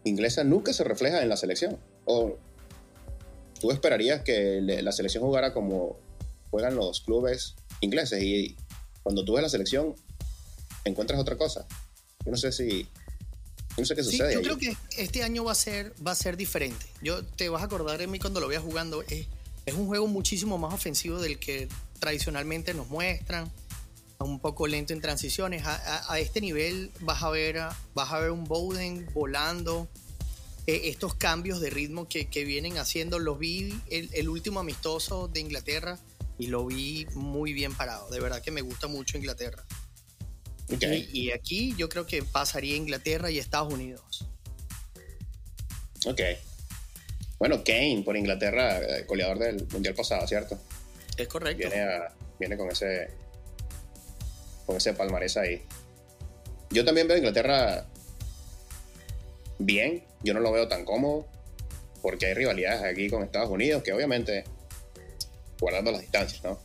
inglesa 0.03 0.43
nunca 0.43 0.73
se 0.73 0.83
refleja 0.83 1.21
en 1.21 1.29
la 1.29 1.38
selección. 1.38 1.79
¿O 2.05 2.38
tú 3.59 3.71
esperarías 3.71 4.21
que 4.23 4.61
la 4.61 4.91
selección 4.91 5.23
jugara 5.23 5.53
como 5.53 5.99
juegan 6.49 6.75
los 6.75 7.01
clubes 7.01 7.55
ingleses? 7.81 8.23
Y 8.23 8.55
cuando 9.03 9.25
tú 9.25 9.33
ves 9.33 9.43
la 9.43 9.49
selección, 9.49 9.95
encuentras 10.85 11.19
otra 11.19 11.38
cosa. 11.38 11.67
Yo 12.25 12.31
no 12.31 12.38
sé 12.38 12.51
si. 12.51 12.88
no 13.77 13.85
sé 13.85 13.95
qué 13.95 14.03
sucede. 14.03 14.33
yo 14.33 14.41
creo 14.41 14.57
que 14.57 14.75
este 14.97 15.23
año 15.23 15.43
va 15.43 15.51
a 15.51 15.55
ser, 15.55 15.93
va 16.05 16.11
a 16.11 16.15
ser 16.15 16.38
diferente. 16.38 16.85
Yo 17.01 17.23
te 17.23 17.49
vas 17.49 17.61
a 17.61 17.65
acordar 17.65 17.97
de 17.97 18.07
mí 18.07 18.19
cuando 18.19 18.39
lo 18.39 18.47
veas 18.47 18.63
jugando. 18.63 19.03
Es, 19.03 19.27
es 19.65 19.73
un 19.75 19.88
juego 19.88 20.07
muchísimo 20.07 20.57
más 20.57 20.73
ofensivo 20.73 21.19
del 21.19 21.38
que 21.39 21.67
tradicionalmente 21.99 22.73
nos 22.73 22.88
muestran 22.88 23.51
un 24.25 24.39
poco 24.39 24.67
lento 24.67 24.93
en 24.93 25.01
transiciones. 25.01 25.63
A, 25.65 26.19
este 26.19 26.41
nivel 26.41 26.91
vas 26.99 27.23
a 27.23 27.29
ver, 27.29 27.59
vas 27.93 28.11
a 28.11 28.19
ver 28.19 28.31
un 28.31 28.43
Bowden 28.43 29.07
volando. 29.13 29.88
Eh, 30.67 30.89
estos 30.89 31.15
cambios 31.15 31.61
de 31.61 31.69
ritmo 31.69 32.07
que, 32.07 32.27
vienen 32.45 32.77
haciendo, 32.77 33.17
los 33.17 33.39
vi 33.39 33.73
el, 33.89 34.29
último 34.29 34.59
amistoso 34.59 35.27
de 35.27 35.39
Inglaterra 35.39 35.97
y 36.38 36.47
lo 36.47 36.65
vi 36.65 37.07
muy 37.13 37.53
bien 37.53 37.73
parado. 37.73 38.09
De 38.09 38.19
verdad 38.19 38.41
que 38.41 38.51
me 38.51 38.61
gusta 38.61 38.88
mucho 38.88 39.17
Inglaterra. 39.17 39.63
Y, 41.13 41.31
aquí 41.31 41.73
yo 41.77 41.89
creo 41.89 42.05
que 42.05 42.21
pasaría 42.21 42.75
Inglaterra 42.75 43.31
y 43.31 43.39
Estados 43.39 43.73
Unidos. 43.73 44.25
Ok. 46.05 46.21
Bueno, 47.39 47.63
Kane 47.63 48.03
por 48.03 48.17
Inglaterra, 48.17 48.79
eh, 48.79 49.05
goleador 49.07 49.39
del 49.39 49.65
Mundial 49.69 49.95
pasado, 49.95 50.27
¿cierto? 50.27 50.59
Es 51.17 51.27
correcto. 51.27 51.69
Viene, 51.69 51.88
viene 52.38 52.57
con 52.57 52.69
ese 52.69 53.07
con 54.69 54.77
ese 54.77 54.93
palmarés 54.93 55.35
ahí. 55.35 55.63
Yo 56.69 56.85
también 56.85 57.07
veo 57.07 57.15
a 57.15 57.17
Inglaterra 57.17 57.88
bien, 59.57 60.03
yo 60.21 60.35
no 60.35 60.41
lo 60.41 60.51
veo 60.51 60.67
tan 60.67 60.85
cómodo, 60.85 61.25
porque 62.03 62.27
hay 62.27 62.35
rivalidades 62.35 62.83
aquí 62.83 63.09
con 63.09 63.23
Estados 63.23 63.49
Unidos, 63.49 63.81
que 63.81 63.93
obviamente, 63.93 64.43
guardando 65.59 65.91
las 65.91 66.01
distancias, 66.01 66.43
¿no? 66.43 66.59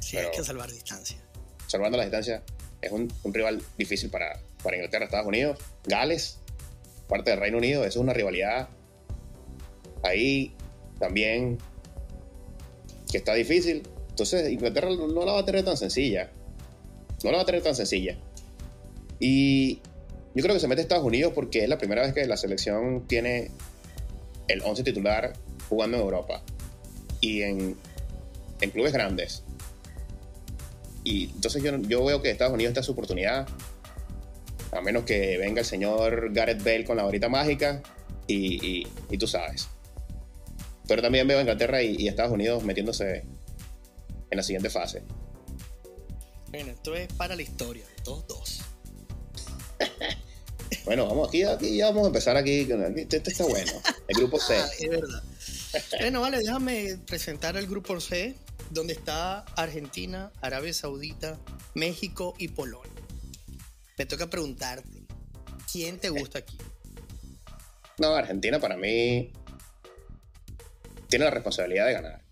Sí, 0.00 0.18
hay 0.18 0.30
que 0.30 0.44
salvar 0.44 0.70
distancia. 0.70 1.18
Salvando 1.66 1.98
las 1.98 2.06
distancias, 2.06 2.42
es 2.80 2.92
un, 2.92 3.12
rival 3.24 3.60
difícil 3.76 4.08
para, 4.08 4.38
para 4.62 4.76
Inglaterra, 4.76 5.06
Estados 5.06 5.26
Unidos. 5.26 5.58
Gales, 5.84 6.38
parte 7.08 7.30
del 7.30 7.40
Reino 7.40 7.58
Unido, 7.58 7.80
eso 7.80 7.98
es 7.98 8.02
una 8.04 8.12
rivalidad 8.12 8.68
ahí 10.04 10.54
también 11.00 11.58
que 13.10 13.18
está 13.18 13.34
difícil. 13.34 13.82
Entonces, 14.10 14.48
Inglaterra 14.48 14.90
no 14.90 15.24
la 15.24 15.32
va 15.32 15.40
a 15.40 15.44
tener 15.44 15.64
tan 15.64 15.76
sencilla. 15.76 16.30
No 17.24 17.30
la 17.30 17.38
va 17.38 17.42
a 17.42 17.46
tener 17.46 17.62
tan 17.62 17.74
sencilla. 17.74 18.16
Y 19.20 19.80
yo 20.34 20.42
creo 20.42 20.54
que 20.54 20.60
se 20.60 20.68
mete 20.68 20.82
Estados 20.82 21.04
Unidos 21.04 21.32
porque 21.34 21.64
es 21.64 21.68
la 21.68 21.78
primera 21.78 22.02
vez 22.02 22.14
que 22.14 22.24
la 22.26 22.36
selección 22.36 23.06
tiene 23.06 23.50
el 24.46 24.62
11 24.62 24.84
titular 24.84 25.32
jugando 25.68 25.96
en 25.96 26.02
Europa 26.02 26.42
y 27.20 27.42
en, 27.42 27.76
en 28.60 28.70
clubes 28.70 28.92
grandes. 28.92 29.42
Y 31.04 31.30
entonces 31.30 31.62
yo, 31.62 31.76
yo 31.78 32.04
veo 32.04 32.22
que 32.22 32.30
Estados 32.30 32.54
Unidos 32.54 32.70
está 32.70 32.82
su 32.82 32.92
oportunidad, 32.92 33.48
a 34.72 34.80
menos 34.80 35.04
que 35.04 35.38
venga 35.38 35.60
el 35.60 35.66
señor 35.66 36.32
Gareth 36.32 36.62
Bale 36.62 36.84
con 36.84 36.96
la 36.96 37.04
varita 37.04 37.28
mágica 37.28 37.82
y, 38.26 38.86
y, 39.10 39.18
tú 39.18 39.26
sabes. 39.26 39.68
Pero 40.86 41.02
también 41.02 41.26
veo 41.26 41.38
a 41.38 41.40
Inglaterra 41.40 41.82
y, 41.82 41.96
y 41.96 42.08
Estados 42.08 42.32
Unidos 42.32 42.62
metiéndose 42.62 43.24
en 44.30 44.36
la 44.36 44.42
siguiente 44.42 44.70
fase. 44.70 45.02
Bueno, 46.50 46.72
esto 46.72 46.94
es 46.94 47.12
para 47.12 47.36
la 47.36 47.42
historia, 47.42 47.84
2-2. 48.04 48.62
bueno, 50.86 51.06
vamos 51.06 51.28
aquí, 51.28 51.42
aquí 51.42 51.76
ya 51.76 51.86
vamos 51.86 52.04
a 52.04 52.06
empezar 52.06 52.36
aquí. 52.38 52.60
Este, 52.96 53.18
este 53.18 53.30
está 53.30 53.44
bueno. 53.44 53.72
El 54.06 54.16
grupo 54.16 54.38
C. 54.40 54.54
Ah, 54.58 54.68
es 54.78 54.88
verdad. 54.88 55.22
bueno, 56.00 56.20
vale, 56.22 56.38
déjame 56.38 56.98
presentar 57.06 57.56
el 57.58 57.66
grupo 57.66 58.00
C, 58.00 58.34
donde 58.70 58.94
está 58.94 59.40
Argentina, 59.56 60.32
Arabia 60.40 60.72
Saudita, 60.72 61.38
México 61.74 62.34
y 62.38 62.48
Polonia. 62.48 62.90
Me 63.98 64.06
toca 64.06 64.30
preguntarte, 64.30 65.06
¿quién 65.70 65.98
te 65.98 66.08
gusta 66.08 66.38
aquí? 66.38 66.56
No, 67.98 68.14
Argentina 68.14 68.58
para 68.58 68.78
mí 68.78 69.32
tiene 71.08 71.26
la 71.26 71.30
responsabilidad 71.30 71.86
de 71.86 71.92
ganar. 71.92 72.24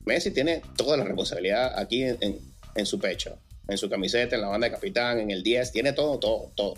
Messi 0.00 0.32
tiene 0.32 0.60
toda 0.76 0.98
la 0.98 1.04
responsabilidad 1.04 1.78
aquí 1.78 2.02
en 2.02 2.86
su 2.86 2.98
pecho 2.98 3.38
en 3.68 3.78
su 3.78 3.88
camiseta, 3.88 4.36
en 4.36 4.42
la 4.42 4.48
banda 4.48 4.66
de 4.66 4.74
capitán, 4.74 5.20
en 5.20 5.30
el 5.30 5.42
10, 5.42 5.72
tiene 5.72 5.92
todo, 5.92 6.18
todo, 6.18 6.52
todo. 6.54 6.74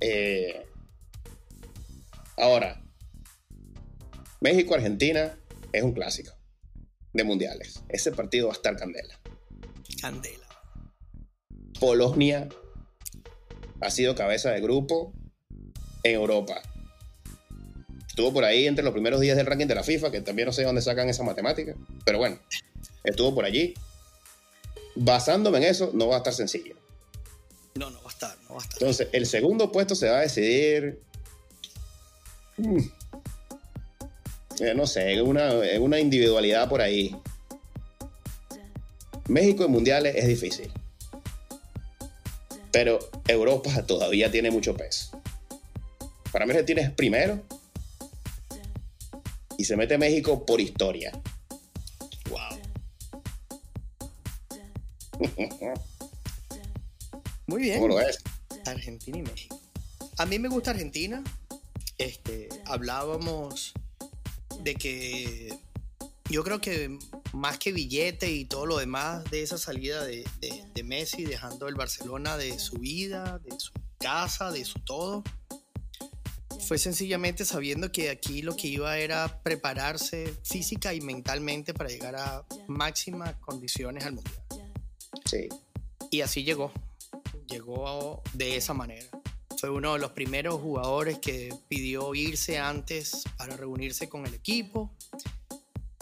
Eh, 0.00 0.66
ahora, 2.36 2.82
México-Argentina 4.40 5.38
es 5.72 5.82
un 5.82 5.92
clásico 5.92 6.32
de 7.12 7.24
mundiales. 7.24 7.82
Ese 7.88 8.12
partido 8.12 8.48
va 8.48 8.52
a 8.52 8.56
estar 8.56 8.76
candela. 8.76 9.20
Candela. 10.00 10.44
Polonia 11.80 12.48
ha 13.80 13.90
sido 13.90 14.14
cabeza 14.14 14.50
de 14.50 14.60
grupo 14.60 15.12
en 16.02 16.14
Europa. 16.14 16.60
Estuvo 18.08 18.32
por 18.32 18.44
ahí 18.44 18.66
entre 18.66 18.84
los 18.84 18.92
primeros 18.92 19.20
días 19.20 19.36
del 19.36 19.46
ranking 19.46 19.66
de 19.66 19.74
la 19.74 19.82
FIFA, 19.82 20.10
que 20.10 20.20
también 20.20 20.46
no 20.46 20.52
sé 20.52 20.62
dónde 20.62 20.82
sacan 20.82 21.08
esa 21.08 21.24
matemática, 21.24 21.74
pero 22.04 22.18
bueno, 22.18 22.38
estuvo 23.02 23.34
por 23.34 23.44
allí 23.44 23.74
basándome 24.94 25.58
en 25.58 25.64
eso, 25.64 25.90
no 25.94 26.08
va 26.08 26.16
a 26.16 26.18
estar 26.18 26.34
sencillo. 26.34 26.76
No, 27.74 27.90
no 27.90 27.98
va 28.02 28.06
a 28.06 28.12
estar, 28.12 28.36
no 28.42 28.54
va 28.54 28.60
a 28.60 28.64
estar. 28.64 28.82
Entonces, 28.82 29.08
el 29.12 29.26
segundo 29.26 29.72
puesto 29.72 29.94
se 29.94 30.08
va 30.08 30.18
a 30.18 30.20
decidir. 30.20 31.00
Mm, 32.56 32.78
eh, 34.60 34.74
no 34.74 34.86
sé, 34.86 35.20
una, 35.22 35.52
una 35.80 35.98
individualidad 35.98 36.68
por 36.68 36.80
ahí. 36.80 37.16
México 39.28 39.64
en 39.64 39.70
mundiales 39.70 40.14
es 40.16 40.28
difícil. 40.28 40.70
Pero 42.70 42.98
Europa 43.26 43.84
todavía 43.86 44.30
tiene 44.30 44.50
mucho 44.50 44.76
peso. 44.76 45.20
Para 46.30 46.46
mí 46.46 46.54
tiene 46.64 46.90
primero. 46.90 47.40
Y 49.56 49.64
se 49.64 49.76
mete 49.76 49.96
México 49.98 50.44
por 50.44 50.60
historia. 50.60 51.12
Muy 57.46 57.62
bien. 57.62 57.82
Argentina 58.66 59.18
y 59.18 59.22
México. 59.22 59.60
A 60.18 60.26
mí 60.26 60.38
me 60.38 60.48
gusta 60.48 60.70
Argentina. 60.70 61.22
Este, 61.98 62.48
hablábamos 62.64 63.72
de 64.62 64.74
que 64.74 65.58
yo 66.30 66.42
creo 66.42 66.60
que 66.60 66.98
más 67.32 67.58
que 67.58 67.72
billete 67.72 68.30
y 68.30 68.46
todo 68.46 68.66
lo 68.66 68.78
demás 68.78 69.24
de 69.30 69.42
esa 69.42 69.58
salida 69.58 70.04
de, 70.04 70.24
de, 70.40 70.82
Messi, 70.82 71.24
dejando 71.24 71.68
el 71.68 71.74
Barcelona 71.74 72.36
de 72.36 72.58
su 72.58 72.78
vida, 72.78 73.38
de 73.38 73.58
su 73.58 73.72
casa, 73.98 74.50
de 74.50 74.64
su 74.64 74.80
todo, 74.80 75.22
fue 76.66 76.78
sencillamente 76.78 77.44
sabiendo 77.44 77.92
que 77.92 78.10
aquí 78.10 78.42
lo 78.42 78.56
que 78.56 78.68
iba 78.68 78.96
era 78.98 79.42
prepararse 79.42 80.34
física 80.44 80.94
y 80.94 81.00
mentalmente 81.00 81.74
para 81.74 81.90
llegar 81.90 82.16
a 82.16 82.44
máximas 82.68 83.34
condiciones 83.36 84.04
al 84.04 84.14
Mundial. 84.14 84.43
Sí. 85.24 85.48
Y 86.10 86.20
así 86.20 86.44
llegó. 86.44 86.72
Llegó 87.46 88.22
de 88.32 88.56
esa 88.56 88.74
manera. 88.74 89.08
Fue 89.58 89.70
uno 89.70 89.94
de 89.94 89.98
los 89.98 90.12
primeros 90.12 90.60
jugadores 90.60 91.18
que 91.18 91.54
pidió 91.68 92.14
irse 92.14 92.58
antes 92.58 93.24
para 93.36 93.56
reunirse 93.56 94.08
con 94.08 94.26
el 94.26 94.34
equipo. 94.34 94.94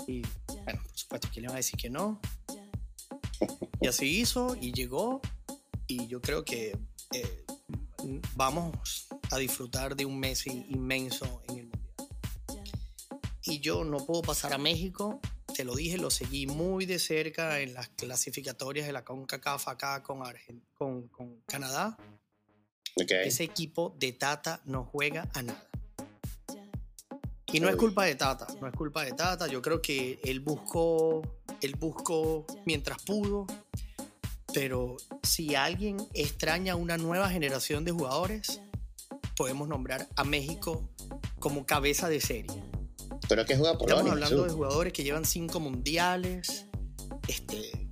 Y 0.07 0.23
bueno, 0.65 0.83
por 0.83 0.97
supuesto, 0.99 1.29
¿quién 1.33 1.43
le 1.43 1.49
va 1.49 1.55
a 1.55 1.59
decir 1.59 1.79
que 1.79 1.91
no? 1.91 2.21
Y 3.81 3.87
así 3.87 4.21
hizo 4.21 4.57
y 4.61 4.73
llegó. 4.73 5.21
Y 5.87 6.07
yo 6.07 6.21
creo 6.21 6.45
que 6.45 6.77
eh, 7.13 7.45
vamos 8.35 9.07
a 9.31 9.39
disfrutar 9.39 9.97
de 9.97 10.05
un 10.07 10.19
Messi 10.19 10.67
inmenso 10.69 11.43
en 11.49 11.59
el 11.59 11.67
Mundial. 11.67 12.71
y 13.45 13.61
yo 13.61 13.85
no 13.85 13.99
puedo 13.99 14.23
pasar 14.23 14.53
a 14.53 14.59
México. 14.59 15.21
Te 15.55 15.65
lo 15.65 15.75
dije, 15.75 15.99
lo 15.99 16.11
seguí 16.11 16.47
muy 16.47 16.87
de 16.87 16.99
cerca 16.99 17.61
en 17.61 17.75
las 17.75 17.89
clasificatorias 17.91 18.87
de 18.87 18.93
la 18.93 19.05
CONCACAF 19.05 19.69
acá 19.69 20.03
con, 20.03 20.23
con, 20.73 21.09
con 21.09 21.41
Canadá. 21.47 21.97
Ese 22.97 23.45
equipo 23.45 23.95
de 23.99 24.13
Tata 24.13 24.61
no 24.65 24.85
juega 24.85 25.29
a 25.35 25.43
nada. 25.43 25.69
Y 27.53 27.61
no 27.61 27.69
es 27.69 27.77
culpa 27.77 28.07
de 28.07 28.15
Tata, 28.15 28.47
no 28.61 28.67
es 28.67 28.73
culpa 28.73 29.05
de 29.05 29.13
Tata. 29.13 29.47
Yo 29.47 29.61
creo 29.61 29.83
que 29.83 30.19
él 30.25 30.41
buscó, 30.41 31.21
él 31.61 31.75
buscó 31.77 32.47
mientras 32.65 33.03
pudo. 33.03 33.47
Pero 34.55 34.97
si 35.23 35.55
alguien 35.55 35.99
extraña 36.15 36.77
una 36.77 36.97
nueva 36.97 37.29
generación 37.29 37.85
de 37.85 37.93
jugadores, 37.93 38.61
podemos 39.37 39.69
nombrar 39.69 40.09
a 40.17 40.25
México 40.25 40.89
como 41.39 41.67
cabeza 41.67 42.09
de 42.09 42.21
serie. 42.21 42.72
Pero 43.33 43.47
que 43.47 43.57
juega 43.57 43.79
Polonia. 43.79 43.97
Estamos 43.97 44.13
hablando 44.13 44.45
de 44.45 44.51
jugadores 44.51 44.93
que 44.93 45.05
llevan 45.05 45.25
cinco 45.25 45.59
mundiales. 45.59 46.67
Este. 47.27 47.89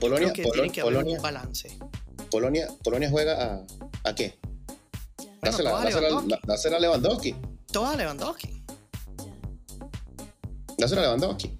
Polonia, 0.00 0.32
que 0.32 0.42
que 0.72 0.80
haber 0.80 1.04
un 1.04 1.22
balance. 1.22 1.78
Polonia, 2.28 2.66
Polonia 2.82 3.08
juega 3.08 3.40
a, 3.40 3.66
a 4.02 4.14
qué? 4.16 4.40
dásela, 5.40 5.78
a 5.78 6.80
Lewandowski. 6.80 7.36
Toda 7.70 7.92
a 7.92 7.96
Lewandowski. 7.96 8.64
Dásela 10.78 11.02
a 11.02 11.04
Lewandowski. 11.04 11.56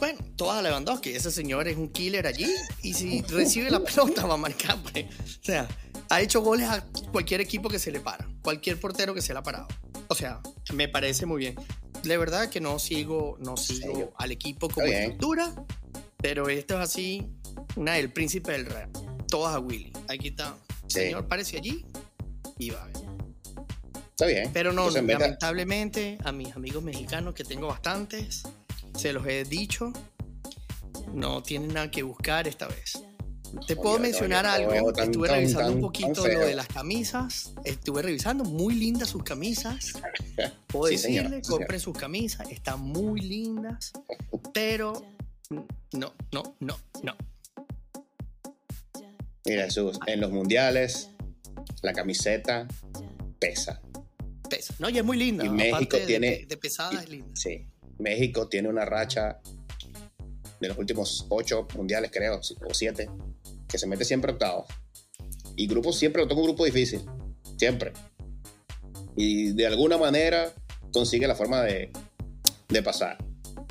Bueno, 0.00 0.18
toda 0.34 0.58
a 0.58 0.62
Lewandowski. 0.62 1.10
Ese 1.10 1.30
señor 1.30 1.68
es 1.68 1.76
un 1.76 1.90
killer 1.90 2.26
allí. 2.26 2.52
Y 2.82 2.92
si 2.94 3.22
recibe 3.22 3.70
la 3.70 3.78
pelota 3.84 4.26
va 4.26 4.34
a 4.34 4.36
marcar. 4.36 4.78
Pues. 4.82 5.04
O 5.04 5.44
sea, 5.44 5.68
ha 6.10 6.20
hecho 6.20 6.42
goles 6.42 6.68
a 6.68 6.84
cualquier 7.12 7.40
equipo 7.40 7.68
que 7.68 7.78
se 7.78 7.92
le 7.92 8.00
para. 8.00 8.28
Cualquier 8.42 8.80
portero 8.80 9.14
que 9.14 9.22
se 9.22 9.32
le 9.32 9.38
ha 9.38 9.44
parado. 9.44 9.68
O 10.08 10.14
sea, 10.14 10.40
me 10.72 10.88
parece 10.88 11.26
muy 11.26 11.38
bien. 11.40 11.54
De 12.02 12.16
verdad 12.16 12.48
que 12.48 12.60
no 12.60 12.78
sigo, 12.78 13.36
no 13.40 13.56
sigo 13.56 14.12
al 14.16 14.32
equipo 14.32 14.68
como 14.68 14.86
estructura, 14.86 15.54
pero 16.16 16.48
esto 16.48 16.74
es 16.74 16.80
así, 16.80 17.26
una 17.76 17.94
del 17.94 18.12
príncipe 18.12 18.52
del 18.52 18.66
rey. 18.66 18.86
Todas 19.28 19.54
a 19.54 19.58
Willy. 19.58 19.92
Aquí 20.08 20.28
está. 20.28 20.56
Señor, 20.86 21.28
parece 21.28 21.58
allí 21.58 21.84
y 22.58 22.70
va 22.70 22.82
a 22.82 22.86
ver. 22.86 22.96
Está 24.10 24.26
bien. 24.26 24.50
Pero 24.52 24.72
no, 24.72 24.90
lamentablemente, 24.90 26.18
a 26.24 26.32
mis 26.32 26.54
amigos 26.56 26.82
mexicanos, 26.82 27.34
que 27.34 27.44
tengo 27.44 27.68
bastantes, 27.68 28.42
se 28.96 29.12
los 29.12 29.26
he 29.26 29.44
dicho, 29.44 29.92
no 31.12 31.42
tienen 31.42 31.74
nada 31.74 31.90
que 31.90 32.02
buscar 32.02 32.48
esta 32.48 32.66
vez. 32.66 33.02
Te 33.66 33.76
puedo 33.76 33.98
mencionar 33.98 34.46
algo. 34.46 34.72
Estuve 34.96 35.28
revisando 35.28 35.72
un 35.72 35.80
poquito 35.80 36.26
lo 36.26 36.40
de 36.40 36.54
las 36.54 36.68
camisas. 36.68 37.52
Estuve 37.64 38.02
revisando, 38.02 38.44
muy 38.44 38.74
lindas 38.74 39.10
sus 39.10 39.22
camisas. 39.22 39.92
Puedo 40.66 40.90
decirle, 40.90 41.42
compren 41.42 41.80
sus 41.80 41.96
camisas, 41.96 42.50
están 42.50 42.80
muy 42.80 43.20
lindas. 43.20 43.92
Pero 44.52 45.04
no, 45.50 46.14
no, 46.32 46.56
no, 46.60 46.78
no. 47.02 47.16
Mira, 49.44 49.64
Jesús, 49.64 49.98
en 50.06 50.20
los 50.20 50.30
mundiales, 50.30 51.10
la 51.82 51.92
camiseta 51.92 52.68
pesa. 53.38 53.80
Pesa. 54.50 54.74
No, 54.78 54.88
y 54.90 54.98
es 54.98 55.04
muy 55.04 55.16
linda. 55.16 55.44
Y 55.44 55.48
México 55.48 55.96
tiene. 56.06 56.44
De, 56.46 56.56
pesada 56.56 57.00
es 57.00 57.08
linda. 57.08 57.30
Sí. 57.34 57.66
México 57.98 58.48
tiene 58.48 58.68
una 58.68 58.84
racha 58.84 59.40
de 60.60 60.68
los 60.68 60.78
últimos 60.78 61.26
ocho 61.28 61.66
mundiales, 61.76 62.10
creo, 62.12 62.40
o 62.40 62.74
siete, 62.74 63.08
que 63.68 63.78
se 63.78 63.86
mete 63.86 64.04
siempre 64.04 64.32
octavo. 64.32 64.66
Y 65.56 65.66
grupo 65.66 65.92
siempre 65.92 66.22
lo 66.22 66.28
toca 66.28 66.40
un 66.40 66.46
grupo 66.46 66.64
difícil. 66.64 67.02
Siempre. 67.56 67.92
Y 69.16 69.52
de 69.52 69.66
alguna 69.66 69.98
manera 69.98 70.52
consigue 70.92 71.26
la 71.26 71.34
forma 71.34 71.62
de, 71.62 71.90
de 72.68 72.82
pasar. 72.82 73.18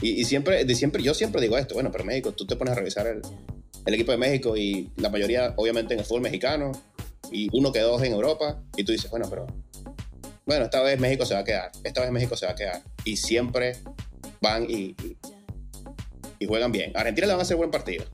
Y, 0.01 0.25
siempre, 0.25 0.63
de 0.63 0.75
siempre, 0.75 1.01
yo 1.01 1.13
siempre 1.13 1.41
digo 1.41 1.58
esto, 1.58 1.74
bueno, 1.74 1.91
pero 1.91 2.03
México, 2.03 2.32
tú 2.32 2.46
te 2.46 2.56
pones 2.56 2.74
a 2.74 2.75
revisar 2.75 3.08
el, 3.08 3.22
el 3.86 3.94
equipo 3.94 4.12
de 4.12 4.17
México 4.17 4.55
y 4.55 4.92
la 4.98 5.09
mayoría, 5.09 5.53
obviamente, 5.55 5.96
en 5.96 6.01
el 6.01 6.05
fútbol 6.05 6.22
mexicano, 6.22 6.72
y 7.31 7.50
uno 7.51 7.72
que 7.72 7.79
dos 7.79 8.03
en 8.03 8.14
Europa, 8.14 8.62
y 8.75 8.83
tú 8.83 8.92
dices, 8.92 9.09
bueno, 9.09 9.27
pero, 9.29 9.48
bueno, 10.46 10.66
esta 10.66 10.81
vez 10.81 11.00
México 11.00 11.25
se 11.25 11.33
va 11.33 11.40
a 11.40 11.44
quedar, 11.44 11.72
esta 11.83 12.01
vez 12.01 12.12
México 12.12 12.38
se 12.38 12.46
va 12.46 12.51
a 12.51 12.55
quedar. 12.55 12.81
Y 13.05 13.18
siempre 13.18 13.77
van 14.40 14.70
y, 14.70 14.96
y, 15.03 15.18
juegan 16.46 16.72
bien. 16.72 16.92
Argentina 16.96 17.28
le 17.28 17.34
van 17.34 17.40
a 17.40 17.44
hacer 17.44 17.58
buen 17.58 17.72
partido. 17.72 18.06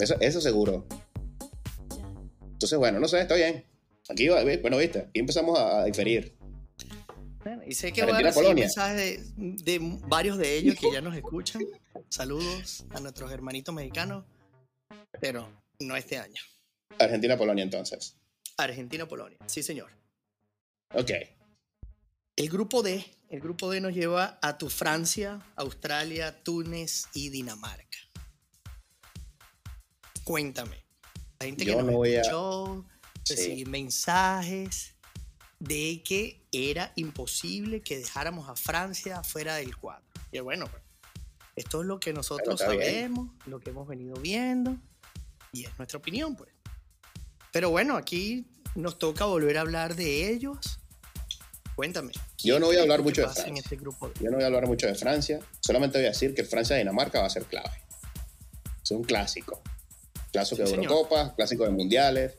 Eso, 0.00 0.16
eso 0.20 0.40
seguro. 0.40 0.86
Entonces, 2.52 2.78
bueno, 2.78 2.98
no 2.98 3.08
sé, 3.08 3.20
está 3.20 3.34
bien. 3.34 3.64
Aquí, 4.08 4.28
bueno, 4.28 4.76
viste, 4.76 5.00
aquí 5.00 5.20
empezamos 5.20 5.58
a, 5.58 5.84
diferir. 5.84 6.36
y 7.66 7.74
sé 7.74 7.92
que 7.92 8.02
voy 8.04 8.12
a 8.12 8.20
recibir 8.20 8.54
mensajes 8.54 9.34
de, 9.36 9.78
varios 10.08 10.36
de 10.36 10.56
ellos 10.56 10.76
que 10.78 10.92
ya 10.92 11.00
nos 11.00 11.16
escuchan. 11.16 11.62
Saludos 12.08 12.84
a 12.90 13.00
nuestros 13.00 13.32
hermanitos 13.32 13.74
mexicanos, 13.74 14.24
pero 15.20 15.48
no 15.80 15.96
este 15.96 16.18
año. 16.18 16.40
Argentina-Polonia 16.98 17.64
entonces. 17.64 18.16
Argentina-Polonia, 18.58 19.38
sí 19.46 19.62
señor. 19.62 19.90
Ok. 20.92 21.10
El 22.36 22.48
grupo 22.48 22.82
D, 22.82 23.04
el 23.28 23.40
grupo 23.40 23.70
D 23.70 23.80
nos 23.80 23.94
lleva 23.94 24.38
a 24.42 24.58
tu 24.58 24.68
Francia, 24.68 25.40
Australia, 25.56 26.42
Túnez 26.42 27.06
y 27.14 27.28
Dinamarca 27.28 27.94
cuéntame. 30.24 30.82
La 31.38 31.46
gente 31.46 31.64
que 31.64 31.76
nos 31.76 32.06
escuchó, 32.06 32.84
recibí 33.28 33.64
mensajes 33.66 34.94
de 35.60 36.02
que 36.04 36.42
era 36.50 36.92
imposible 36.96 37.82
que 37.82 37.98
dejáramos 37.98 38.48
a 38.48 38.56
Francia 38.56 39.22
fuera 39.22 39.56
del 39.56 39.76
cuadro. 39.76 40.04
Y 40.32 40.40
bueno, 40.40 40.68
esto 41.54 41.82
es 41.82 41.86
lo 41.86 42.00
que 42.00 42.12
nosotros 42.12 42.58
sabemos, 42.58 43.30
lo 43.46 43.60
que 43.60 43.70
hemos 43.70 43.86
venido 43.86 44.16
viendo, 44.16 44.76
y 45.52 45.64
es 45.64 45.78
nuestra 45.78 45.98
opinión, 45.98 46.34
pues. 46.34 46.52
Pero 47.52 47.70
bueno, 47.70 47.96
aquí 47.96 48.46
nos 48.74 48.98
toca 48.98 49.26
volver 49.26 49.58
a 49.58 49.60
hablar 49.60 49.94
de 49.94 50.30
ellos. 50.30 50.80
Cuéntame. 51.76 52.12
Yo 52.44 52.58
no 52.60 52.66
voy 52.66 52.76
a 52.76 52.82
hablar 52.82 53.02
mucho 53.02 53.22
de 53.22 53.28
Francia. 53.28 53.54
Este 53.56 53.76
Yo 53.76 54.30
no 54.30 54.36
voy 54.36 54.42
a 54.42 54.46
hablar 54.46 54.66
mucho 54.66 54.86
de 54.86 54.94
Francia. 54.94 55.40
Solamente 55.60 55.98
voy 55.98 56.06
a 56.06 56.10
decir 56.10 56.34
que 56.34 56.44
Francia-Dinamarca 56.44 57.20
va 57.20 57.26
a 57.26 57.30
ser 57.30 57.44
clave. 57.44 57.70
Es 58.82 58.90
un 58.90 59.02
clásico. 59.02 59.62
Clásico 60.30 60.62
de 60.62 60.70
Eurocopa, 60.70 61.34
clásico 61.34 61.64
de 61.64 61.70
Mundiales. 61.70 62.34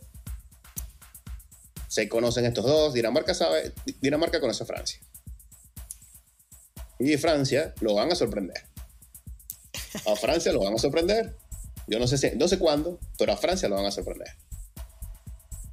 Se 1.87 2.07
conocen 2.07 2.45
estos 2.45 2.65
dos. 2.65 2.93
Dinamarca 2.93 3.33
sabe, 3.33 3.73
Dinamarca 3.99 4.39
conoce 4.39 4.63
a 4.63 4.65
Francia. 4.67 4.99
Y 6.99 7.17
Francia 7.17 7.73
lo 7.81 7.95
van 7.95 8.11
a 8.11 8.15
sorprender. 8.15 8.63
A 10.05 10.15
Francia 10.15 10.51
lo 10.53 10.63
van 10.63 10.75
a 10.75 10.77
sorprender. 10.77 11.35
Yo 11.87 11.99
no 11.99 12.07
sé 12.07 12.17
si, 12.17 12.31
no 12.35 12.47
sé 12.47 12.59
cuándo, 12.59 12.99
pero 13.17 13.33
a 13.33 13.37
Francia 13.37 13.69
lo 13.69 13.75
van 13.75 13.85
a 13.85 13.91
sorprender. 13.91 14.29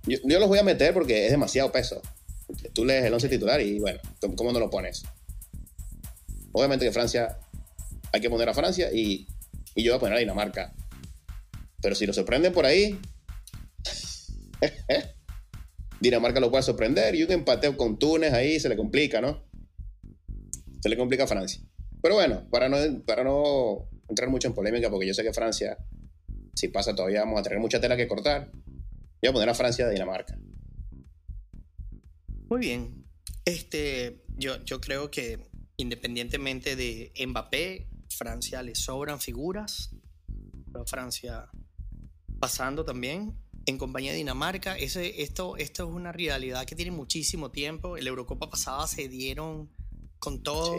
Yo, 0.06 0.18
los 0.40 0.48
voy 0.48 0.58
a 0.58 0.64
meter 0.64 0.92
porque 0.94 1.26
es 1.26 1.30
demasiado 1.30 1.70
peso. 1.70 2.00
Tú 2.72 2.84
lees 2.84 3.04
el 3.04 3.14
11 3.14 3.28
titular 3.28 3.60
y 3.60 3.78
bueno, 3.78 4.00
¿cómo 4.36 4.52
no 4.52 4.58
lo 4.58 4.70
pones? 4.70 5.02
Obviamente 6.52 6.84
que 6.84 6.92
Francia, 6.92 7.38
hay 8.12 8.20
que 8.20 8.30
poner 8.30 8.48
a 8.48 8.54
Francia 8.54 8.90
y, 8.92 9.26
yo 9.74 9.92
voy 9.92 9.96
a 9.96 10.00
poner 10.00 10.16
a 10.16 10.20
Dinamarca. 10.20 10.72
Pero 11.80 11.94
si 11.94 12.06
lo 12.06 12.12
sorprenden 12.12 12.52
por 12.52 12.66
ahí, 12.66 12.98
Dinamarca 16.00 16.40
lo 16.40 16.50
puede 16.50 16.62
sorprender 16.62 17.14
y 17.14 17.22
un 17.22 17.32
empateo 17.32 17.76
con 17.76 17.98
Túnez 17.98 18.32
ahí 18.32 18.60
se 18.60 18.68
le 18.68 18.76
complica, 18.76 19.20
¿no? 19.20 19.42
Se 20.80 20.88
le 20.88 20.96
complica 20.96 21.24
a 21.24 21.26
Francia. 21.26 21.62
Pero 22.02 22.16
bueno, 22.16 22.46
para 22.50 22.68
no, 22.68 22.76
para 23.06 23.24
no 23.24 23.88
entrar 24.08 24.28
mucho 24.28 24.48
en 24.48 24.54
polémica, 24.54 24.90
porque 24.90 25.06
yo 25.06 25.14
sé 25.14 25.22
que 25.22 25.32
Francia, 25.32 25.78
si 26.54 26.68
pasa 26.68 26.94
todavía 26.94 27.20
vamos 27.20 27.40
a 27.40 27.42
tener 27.42 27.60
mucha 27.60 27.80
tela 27.80 27.96
que 27.96 28.08
cortar, 28.08 28.50
voy 28.52 29.28
a 29.28 29.32
poner 29.32 29.48
a 29.48 29.54
Francia 29.54 29.86
de 29.86 29.92
Dinamarca. 29.92 30.36
Muy 32.52 32.60
bien. 32.60 33.06
Este, 33.46 34.26
yo, 34.36 34.62
yo 34.62 34.78
creo 34.78 35.10
que 35.10 35.48
independientemente 35.78 36.76
de 36.76 37.10
Mbappé, 37.26 37.88
Francia 38.10 38.62
le 38.62 38.74
sobran 38.74 39.20
figuras. 39.20 39.88
Pero 40.70 40.84
Francia 40.84 41.48
pasando 42.38 42.84
también 42.84 43.38
en 43.64 43.78
compañía 43.78 44.10
de 44.10 44.18
Dinamarca. 44.18 44.76
Ese, 44.76 45.22
esto, 45.22 45.56
esto 45.56 45.88
es 45.88 45.94
una 45.94 46.12
realidad 46.12 46.66
que 46.66 46.76
tiene 46.76 46.90
muchísimo 46.90 47.50
tiempo. 47.50 47.96
En 47.96 48.04
la 48.04 48.10
Eurocopa 48.10 48.50
pasada 48.50 48.86
se 48.86 49.08
dieron 49.08 49.70
con 50.18 50.42
todo. 50.42 50.76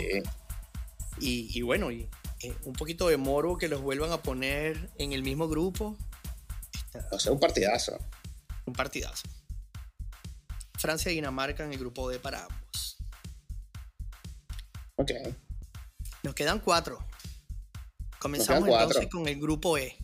Y, 1.20 1.60
bueno, 1.64 1.90
y, 1.90 2.08
eh, 2.44 2.54
un 2.66 2.74
poquito 2.74 3.08
de 3.08 3.18
moro 3.18 3.58
que 3.58 3.68
los 3.68 3.82
vuelvan 3.82 4.12
a 4.12 4.22
poner 4.22 4.92
en 5.00 5.12
el 5.12 5.24
mismo 5.24 5.48
grupo. 5.48 5.98
O 7.12 7.18
sea, 7.18 7.32
un 7.32 7.40
partidazo. 7.40 7.98
Un 8.68 8.74
partidazo. 8.74 9.28
Francia 10.84 11.10
y 11.14 11.16
Dinamarca 11.16 11.64
en 11.64 11.72
el 11.72 11.80
grupo 11.80 12.10
D 12.10 12.20
para 12.20 12.44
ambos. 12.44 12.98
Ok. 14.98 15.12
Nos 16.24 16.36
quedan 16.36 16.60
cuatro. 16.60 17.00
Comenzamos 18.20 18.68
entonces 18.68 19.08
con 19.08 19.26
el 19.30 19.40
grupo 19.40 19.78
E. 19.78 19.98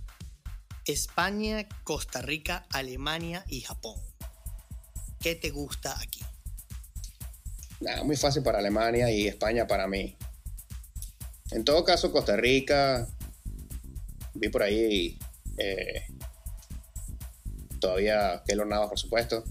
España, 0.86 1.68
Costa 1.84 2.22
Rica, 2.22 2.66
Alemania 2.72 3.44
y 3.50 3.60
Japón. 3.60 4.00
¿Qué 5.20 5.36
te 5.36 5.50
gusta 5.50 6.00
aquí? 6.00 6.24
Nada, 7.82 8.06
muy 8.06 8.16
fácil 8.16 8.42
para 8.42 8.60
Alemania 8.60 9.12
y 9.12 9.28
España 9.28 9.68
para 9.68 9.86
mí. 9.86 10.16
En 11.52 11.66
todo 11.66 11.84
caso, 11.84 12.10
Costa 12.14 12.38
Rica, 12.38 13.06
vi 14.34 14.48
por 14.48 14.64
ahí 14.64 15.20
eh, 15.58 16.06
todavía 17.82 18.42
Keylor 18.48 18.66
Navas, 18.66 18.88
por 18.88 18.98
supuesto. 18.98 19.44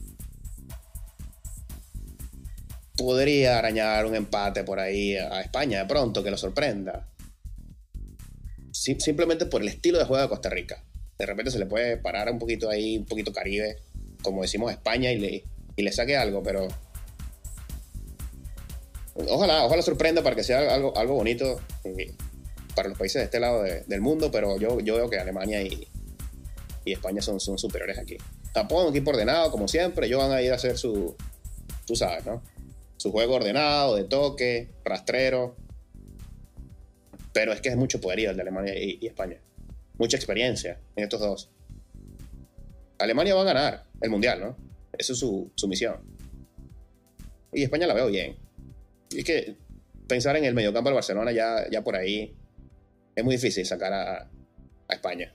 Podría 2.99 3.59
arañar 3.59 4.05
un 4.07 4.15
empate 4.15 4.65
por 4.65 4.81
ahí 4.81 5.17
a 5.17 5.41
España 5.41 5.79
de 5.79 5.87
pronto, 5.87 6.23
que 6.23 6.31
lo 6.31 6.37
sorprenda. 6.37 7.09
simplemente 8.73 9.47
por 9.47 9.63
el 9.63 9.69
estilo 9.69 9.99
de 9.99 10.05
juego 10.05 10.23
de 10.23 10.29
Costa 10.29 10.51
Rica. 10.51 10.85
De 11.17 11.25
repente 11.25 11.51
se 11.51 11.59
le 11.59 11.67
puede 11.67 11.97
parar 11.97 12.31
un 12.31 12.39
poquito 12.39 12.69
ahí, 12.69 12.99
un 12.99 13.07
poquito 13.07 13.33
Caribe, 13.33 13.77
como 14.23 14.43
decimos 14.43 14.73
España, 14.73 15.11
y 15.13 15.19
le, 15.19 15.45
y 15.77 15.83
le 15.83 15.93
saque 15.93 16.17
algo, 16.17 16.43
pero 16.43 16.69
ojalá, 19.15 19.65
ojalá 19.65 19.83
sorprenda 19.83 20.23
para 20.23 20.37
que 20.37 20.43
sea 20.43 20.75
algo, 20.75 20.97
algo 20.97 21.15
bonito 21.15 21.61
eh, 21.85 22.15
para 22.75 22.89
los 22.89 22.99
países 22.99 23.21
de 23.21 23.25
este 23.25 23.41
lado 23.41 23.63
del 23.63 24.01
mundo, 24.01 24.31
pero 24.31 24.59
yo, 24.59 24.81
yo 24.81 24.97
veo 24.97 25.11
que 25.11 25.19
Alemania 25.19 25.63
y, 25.63 25.89
España 26.85 27.21
son, 27.21 27.39
son 27.39 27.59
superiores 27.59 27.99
aquí. 27.99 28.17
Japón, 28.55 28.87
un 28.87 28.91
equipo 28.91 29.11
ordenado, 29.11 29.51
como 29.51 29.69
siempre, 29.69 30.07
ellos 30.07 30.21
van 30.21 30.33
a 30.33 30.41
ir 30.41 30.53
a 30.53 30.55
hacer 30.55 30.79
su, 30.79 31.15
tú 31.85 31.95
sabes, 31.95 32.25
¿no? 32.25 32.43
Su 32.99 33.11
juego 33.11 33.37
ordenado, 33.37 33.97
de 33.97 34.05
toque, 34.05 34.75
rastrero. 34.85 35.57
Pero 37.33 37.53
es 37.53 37.63
que 37.63 37.71
es 37.71 37.77
mucho 37.77 38.01
poderío 38.01 38.31
el 38.31 38.37
de 38.37 38.43
Alemania 38.43 38.75
y, 38.79 39.07
España. 39.07 39.41
Mucha 39.97 40.19
experiencia 40.19 40.79
en 40.95 41.05
estos 41.05 41.21
dos. 41.21 41.51
Alemania 42.99 43.35
va 43.35 43.41
a 43.41 43.45
ganar 43.45 43.85
el 44.03 44.11
Mundial, 44.11 44.41
¿no? 44.41 44.57
Esa 44.99 45.15
es 45.15 45.19
su, 45.19 45.51
su 45.55 45.69
misión. 45.69 45.97
Y 47.53 47.63
España 47.63 47.87
la 47.87 47.95
veo 47.95 48.09
bien 48.09 48.37
es 49.17 49.25
que 49.25 49.57
pensar 50.07 50.37
en 50.37 50.45
el 50.45 50.55
mediocampo 50.55 50.89
del 50.89 50.95
Barcelona 50.95 51.33
ya, 51.33 51.69
ya 51.71 51.83
por 51.83 51.97
ahí 51.97 52.37
es 53.15 53.25
muy 53.25 53.37
difícil 53.37 53.65
sacar 53.65 53.93
a, 53.93 54.31
España. 54.89 55.35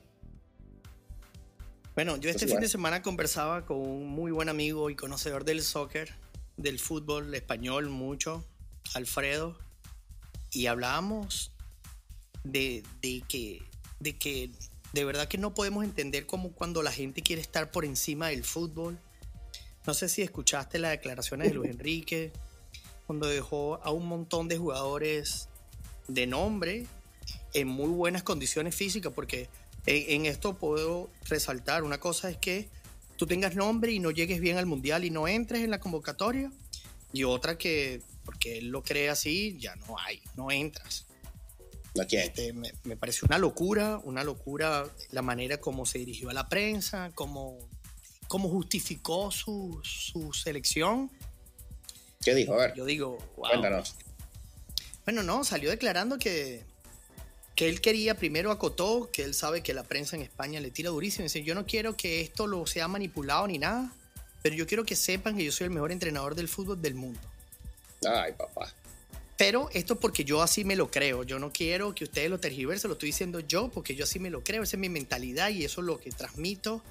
Bueno, 1.94 2.18
yo 2.18 2.32
este 2.32 2.48
fin 2.48 2.60
de 2.60 2.68
semana 2.68 3.04
conversaba 3.04 3.68
con 3.68 3.78
un 3.78 4.08
muy 4.08 4.32
buen 4.32 4.50
amigo 4.50 4.90
y 4.90 4.96
conocedor 4.96 5.46
del 5.46 5.62
soccer, 5.62 6.16
del 6.58 6.80
fútbol 6.80 7.34
español 7.34 7.90
mucho, 7.90 8.46
Alfredo, 8.94 9.58
y 10.52 10.68
hablábamos 10.68 11.52
de, 12.44 12.84
que, 13.02 13.64
de 14.00 14.18
que 14.18 14.52
de 14.94 15.06
verdad 15.06 15.28
que 15.28 15.38
no 15.38 15.54
podemos 15.54 15.84
entender 15.84 16.26
cómo 16.26 16.52
cuando 16.52 16.84
la 16.84 16.92
gente 16.92 17.22
quiere 17.22 17.42
estar 17.42 17.72
por 17.72 17.86
encima 17.86 18.28
del 18.28 18.44
fútbol. 18.44 19.00
No 19.88 19.94
sé 19.94 20.08
si 20.08 20.22
escuchaste 20.22 20.80
las 20.80 20.92
declaraciones 20.92 21.50
de 21.50 21.56
Luis 21.56 21.72
Enrique, 21.72 22.32
cuando 23.08 23.28
dejó 23.28 23.84
a 23.84 23.92
un 23.92 24.08
montón 24.08 24.48
de 24.48 24.58
jugadores 24.58 25.50
de 26.08 26.28
nombre 26.28 26.86
en 27.54 27.68
muy 27.68 27.90
buenas 27.90 28.24
condiciones 28.24 28.76
físicas, 28.76 29.12
porque 29.14 29.50
en, 29.86 30.26
esto 30.26 30.58
puedo 30.58 31.10
resaltar, 31.28 31.84
una 31.84 32.00
cosa 32.00 32.30
es 32.30 32.38
que 32.38 32.70
tú 33.18 33.26
tengas 33.26 33.56
nombre 33.56 33.92
y 33.92 34.00
no 34.00 34.12
llegues 34.12 34.40
bien 34.40 34.58
al 34.58 34.66
mundial 34.66 35.06
y 35.06 35.10
no 35.10 35.28
entres 35.28 35.64
en 35.64 35.72
la 35.72 35.80
convocatoria, 35.80 36.52
y 37.12 37.24
otra 37.24 37.58
que, 37.58 38.02
porque 38.26 38.58
él 38.58 38.70
lo 38.70 38.84
cree 38.84 39.10
así, 39.10 39.58
ya 39.60 39.76
no 39.88 39.98
hay, 40.00 40.22
no 40.36 40.52
entras. 40.52 41.06
Este, 42.10 42.54
me, 42.54 42.74
me 42.86 42.98
pareció 42.98 43.28
una 43.28 43.38
locura, 43.38 44.00
una 44.04 44.24
locura 44.24 44.88
la 45.12 45.22
manera 45.22 45.58
como 45.58 45.86
se 45.86 46.00
dirigió 46.00 46.32
a 46.32 46.34
la 46.34 46.50
prensa, 46.50 47.12
cómo, 47.14 47.60
cómo 48.28 48.50
justificó 48.50 49.30
su, 49.30 49.80
su 49.84 50.34
selección 50.34 51.12
¿Qué 52.24 52.34
dijo? 52.34 52.54
A 52.54 52.58
ver. 52.58 52.74
Yo 52.74 52.86
digo, 52.86 53.18
wow. 53.36 53.50
Cuéntanos. 53.50 53.96
Bueno, 55.06 55.24
no, 55.24 55.44
salió 55.44 55.70
declarando 55.70 56.18
que, 56.18 56.64
que 57.56 57.70
él 57.70 57.82
quería, 57.82 58.16
primero 58.16 58.52
acotó, 58.52 59.10
que 59.12 59.24
él 59.24 59.34
sabe 59.34 59.62
que 59.62 59.74
la 59.74 59.84
prensa 59.84 60.16
en 60.16 60.24
España 60.24 60.60
le 60.60 60.72
tira 60.72 60.90
durísimo. 60.90 61.24
Dice, 61.24 61.44
yo 61.44 61.54
no 61.54 61.66
quiero 61.66 61.96
que 61.96 62.22
esto 62.22 62.48
lo 62.48 62.66
sea 62.66 62.88
manipulado 62.88 63.48
ni 63.48 63.60
nada, 63.60 63.92
pero 64.42 64.56
yo 64.56 64.66
quiero 64.66 64.86
que 64.86 64.96
sepan 64.96 65.38
que 65.38 65.46
yo 65.46 65.52
soy 65.52 65.66
el 65.66 65.72
mejor 65.72 65.92
entrenador 65.92 66.36
del 66.36 66.48
fútbol 66.48 66.82
del 66.82 66.96
mundo. 66.96 67.20
Ay, 68.06 68.34
papá. 68.34 68.74
Pero 69.38 69.70
esto 69.74 70.00
porque 70.00 70.24
yo 70.24 70.42
así 70.42 70.64
me 70.64 70.76
lo 70.76 70.90
creo. 70.90 71.24
Yo 71.24 71.40
no 71.40 71.52
quiero 71.52 71.94
que 71.94 72.04
ustedes 72.06 72.30
lo 72.30 72.40
tergiversen, 72.40 72.90
lo 72.90 72.94
estoy 72.94 73.10
diciendo 73.10 73.40
yo 73.40 73.70
porque 73.70 73.96
yo 73.96 74.04
así 74.04 74.20
me 74.20 74.30
lo 74.30 74.44
creo. 74.44 74.64
Esa 74.64 74.76
es 74.76 74.80
mi 74.80 74.90
mentalidad 74.90 75.50
y 75.50 75.64
eso 75.64 75.82
es 75.82 75.88
lo 75.88 76.00
que 76.00 76.12
transmito 76.12 76.84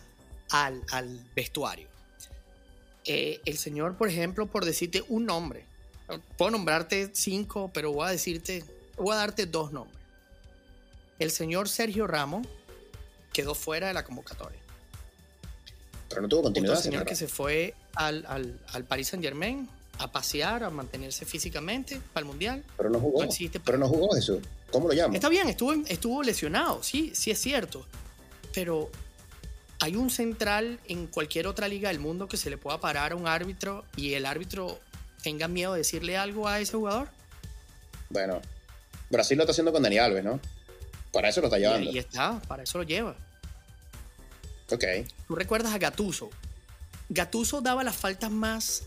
al, 0.51 0.83
al 0.91 1.25
vestuario. 1.35 1.89
Eh, 3.05 3.41
el 3.45 3.59
señor, 3.59 3.97
por 3.97 4.09
ejemplo, 4.09 4.47
por 4.47 4.65
decirte 4.65 5.05
un 5.09 5.27
nombre, 5.27 5.65
puedo 6.37 6.51
nombrarte 6.53 7.11
cinco, 7.13 7.71
pero 7.73 7.93
voy 7.93 8.07
a 8.07 8.11
decirte, 8.11 8.65
voy 8.97 9.13
a 9.15 9.17
darte 9.17 9.47
dos 9.47 9.73
nombres. 9.73 10.02
El 11.23 11.31
señor 11.31 11.69
Sergio 11.69 12.09
Ramos 12.09 12.45
quedó 13.33 13.55
fuera 13.55 13.87
de 13.87 13.95
la 13.95 14.05
convocatoria. 14.05 14.59
Pero 16.09 16.23
no 16.23 16.29
tuvo 16.29 16.43
continuidad. 16.43 16.79
El 16.79 16.83
señor 16.83 17.05
que 17.05 17.15
se 17.15 17.29
fue 17.29 17.77
al, 17.95 18.27
al, 18.27 18.85
Paris 18.85 19.07
Saint 19.07 19.25
Germain 19.25 19.69
a 19.99 20.11
pasear, 20.11 20.65
a 20.65 20.71
mantenerse 20.71 21.25
físicamente 21.25 22.01
para 22.13 22.25
el 22.25 22.27
mundial. 22.27 22.65
Pero 22.77 22.91
no 22.91 22.99
jugó. 22.99 23.25
pero 23.65 23.79
no 23.79 23.87
jugó 23.87 24.17
eso. 24.17 24.41
¿Cómo 24.73 24.89
lo 24.89 24.95
llama? 24.95 25.15
Está 25.15 25.29
bien, 25.29 25.49
estuvo, 25.49 25.73
estuvo 25.87 26.25
lesionado, 26.25 26.83
sí, 26.83 27.13
sí 27.15 27.31
es 27.31 27.39
cierto. 27.39 27.87
Pero 28.53 28.91
hay 29.79 29.95
un 29.95 30.11
central 30.11 30.81
en 30.89 31.07
cualquier 31.07 31.47
otra 31.47 31.69
liga 31.69 31.91
del 31.91 32.01
mundo 32.01 32.27
que 32.27 32.37
se 32.37 32.51
le 32.51 32.59
pueda 32.59 32.81
parar 32.81 33.13
a 33.13 33.15
un 33.15 33.29
árbitro 33.29 33.85
y 33.95 34.15
el 34.15 34.27
árbitro 34.27 34.81
tenga 35.23 35.47
miedo 35.47 35.75
de 35.75 35.79
decirle 35.79 36.17
algo 36.17 36.49
a 36.49 36.59
ese 36.59 36.73
jugador? 36.73 37.11
Bueno, 38.11 38.43
Brasil 39.09 39.37
lo 39.37 39.45
está 39.45 39.53
haciendo 39.53 39.73
con 39.73 39.85
Dani 39.85 39.99
Alves, 39.99 40.25
¿no? 40.25 40.41
Para 41.13 41.29
eso 41.29 41.41
lo 41.41 41.49
está 41.49 41.59
llevando. 41.59 41.91
Y, 41.91 41.99
está, 41.99 42.41
para 42.49 42.63
eso 42.63 42.79
lo 42.79 42.85
lleva. 42.85 43.15
Ok. 44.71 44.85
¿Tú 45.29 45.35
recuerdas 45.35 45.75
a 45.75 45.79
Gatuso? 45.79 46.31
Gatuso 47.09 47.61
daba 47.61 47.85
las 47.85 47.97
faltas 47.97 48.31
más 48.31 48.85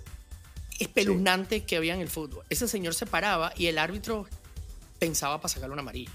espeluznantes 0.80 1.64
que 1.64 1.78
había 1.78 1.94
en 1.94 2.02
el 2.02 2.10
fútbol. 2.10 2.44
Ese 2.50 2.68
señor 2.68 2.96
se 2.96 3.06
paraba 3.06 3.54
y 3.56 3.68
el 3.68 3.78
árbitro 3.78 4.28
pensaba 5.00 5.38
para 5.38 5.54
sacarle 5.54 5.74
una 5.74 5.82
amarilla. 5.82 6.12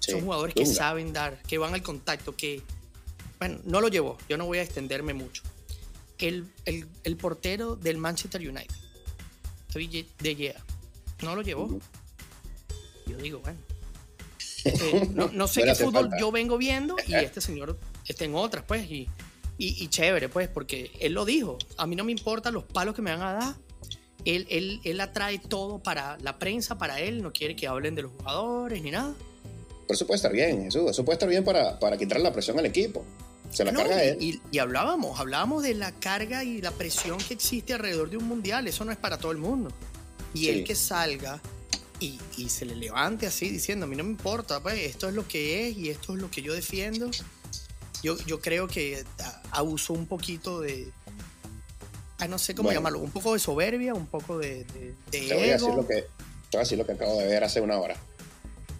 Son 0.00 0.20
jugadores 0.22 0.54
que 0.54 0.66
saben 0.66 1.12
dar, 1.12 1.40
que 1.42 1.58
van 1.58 1.74
al 1.74 1.82
contacto, 1.82 2.34
que 2.34 2.62
bueno, 3.38 3.60
no 3.64 3.80
lo 3.80 3.88
llevó, 3.88 4.18
yo 4.28 4.36
no 4.36 4.46
voy 4.46 4.58
a 4.58 4.62
extenderme 4.62 5.14
mucho. 5.14 5.42
El, 6.18 6.50
el, 6.64 7.16
portero 7.16 7.76
del 7.76 7.96
Manchester 7.96 8.40
United, 8.40 8.74
De 10.18 10.34
Gea, 10.34 10.64
no 11.22 11.36
lo 11.36 11.42
llevó. 11.42 11.78
Yo 13.06 13.16
digo, 13.18 13.38
bueno. 13.38 13.58
Eh, 14.68 15.08
no, 15.32 15.48
sé 15.48 15.62
qué 15.62 15.74
fútbol 15.74 16.10
yo 16.18 16.30
vengo 16.30 16.58
viendo 16.58 16.96
y 17.06 17.14
este 17.14 17.40
señor 17.40 17.78
está 18.06 18.24
en 18.24 18.34
otras, 18.34 18.64
pues, 18.66 18.90
y, 18.90 19.08
y, 19.58 19.88
chévere, 19.88 20.28
pues, 20.28 20.48
porque 20.48 20.90
él 21.00 21.12
lo 21.12 21.24
dijo. 21.24 21.58
A 21.76 21.86
mí 21.86 21.96
no 21.96 22.04
me 22.04 22.12
importan 22.12 22.54
los 22.54 22.64
palos 22.64 22.94
que 22.94 23.02
me 23.02 23.10
van 23.10 23.22
a 23.22 23.32
dar. 23.32 23.54
Él, 24.24 24.46
él, 24.50 24.80
él 24.84 25.00
atrae 25.00 25.38
todo 25.38 25.78
para 25.78 26.18
la 26.18 26.38
prensa, 26.38 26.76
para 26.76 27.00
él, 27.00 27.22
no 27.22 27.32
quiere 27.32 27.56
que 27.56 27.66
hablen 27.66 27.94
de 27.94 28.02
los 28.02 28.12
jugadores 28.12 28.82
ni 28.82 28.90
nada. 28.90 29.14
Pero 29.86 29.94
eso 29.94 30.06
puede 30.06 30.16
estar 30.16 30.32
bien, 30.32 30.64
Jesús. 30.64 30.90
Eso 30.90 31.04
puede 31.04 31.14
estar 31.14 31.28
bien 31.28 31.44
para, 31.44 31.78
para 31.78 31.96
quitar 31.96 32.20
la 32.20 32.32
presión 32.32 32.58
al 32.58 32.66
equipo. 32.66 33.04
Se 33.50 33.64
la 33.64 33.72
carga 33.72 34.04
él. 34.04 34.40
Y, 34.50 34.58
hablábamos, 34.58 35.18
hablábamos 35.18 35.62
de 35.62 35.74
la 35.74 35.92
carga 35.92 36.44
y 36.44 36.60
la 36.60 36.70
presión 36.70 37.18
que 37.18 37.34
existe 37.34 37.72
alrededor 37.72 38.10
de 38.10 38.18
un 38.18 38.24
mundial. 38.24 38.68
Eso 38.68 38.84
no 38.84 38.92
es 38.92 38.98
para 38.98 39.18
todo 39.18 39.32
el 39.32 39.38
mundo. 39.38 39.70
Y 40.34 40.48
el 40.48 40.64
que 40.64 40.74
salga 40.74 41.40
y, 42.00 42.48
se 42.48 42.64
le 42.64 42.76
levante 42.76 43.26
así 43.26 43.48
diciendo, 43.48 43.86
a 43.86 43.88
mí 43.88 43.96
no 43.96 44.04
me 44.04 44.10
importa, 44.10 44.60
pues 44.60 44.78
esto 44.78 45.08
es 45.08 45.14
lo 45.14 45.26
que 45.26 45.68
es 45.68 45.76
y 45.76 45.90
esto 45.90 46.14
es 46.14 46.20
lo 46.20 46.30
que 46.30 46.42
yo 46.42 46.54
defiendo. 46.54 47.10
Yo, 48.02 48.16
yo 48.26 48.40
creo 48.40 48.68
que 48.68 49.04
abusó 49.50 49.92
un 49.92 50.06
poquito 50.06 50.60
de, 50.60 50.92
no 52.28 52.38
sé 52.38 52.54
cómo 52.54 52.72
llamarlo, 52.72 53.00
un 53.00 53.10
poco 53.10 53.32
de 53.32 53.40
soberbia, 53.40 53.94
un 53.94 54.06
poco 54.06 54.38
de, 54.38 54.64
de, 54.64 54.94
te 55.10 55.34
voy 55.34 55.50
A 55.50 55.54
decir 55.54 55.74
lo 55.74 55.86
que, 55.86 56.02
te 56.02 56.08
voy 56.52 56.58
a 56.58 56.60
decir 56.60 56.78
lo 56.78 56.86
que 56.86 56.92
acabo 56.92 57.18
de 57.18 57.26
ver 57.26 57.42
hace 57.42 57.60
una 57.60 57.78
hora 57.78 57.96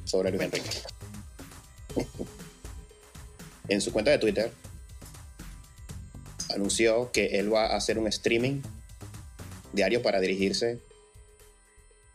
sobre 0.05 0.31
el 0.31 0.41
en 3.69 3.81
su 3.81 3.93
cuenta 3.93 4.11
de 4.11 4.19
Twitter 4.19 4.53
anunció 6.55 7.11
que 7.13 7.39
él 7.39 7.53
va 7.53 7.67
a 7.67 7.77
hacer 7.77 7.99
un 7.99 8.07
streaming 8.07 8.63
diario 9.73 10.01
para 10.01 10.21
dirigirse 10.21 10.79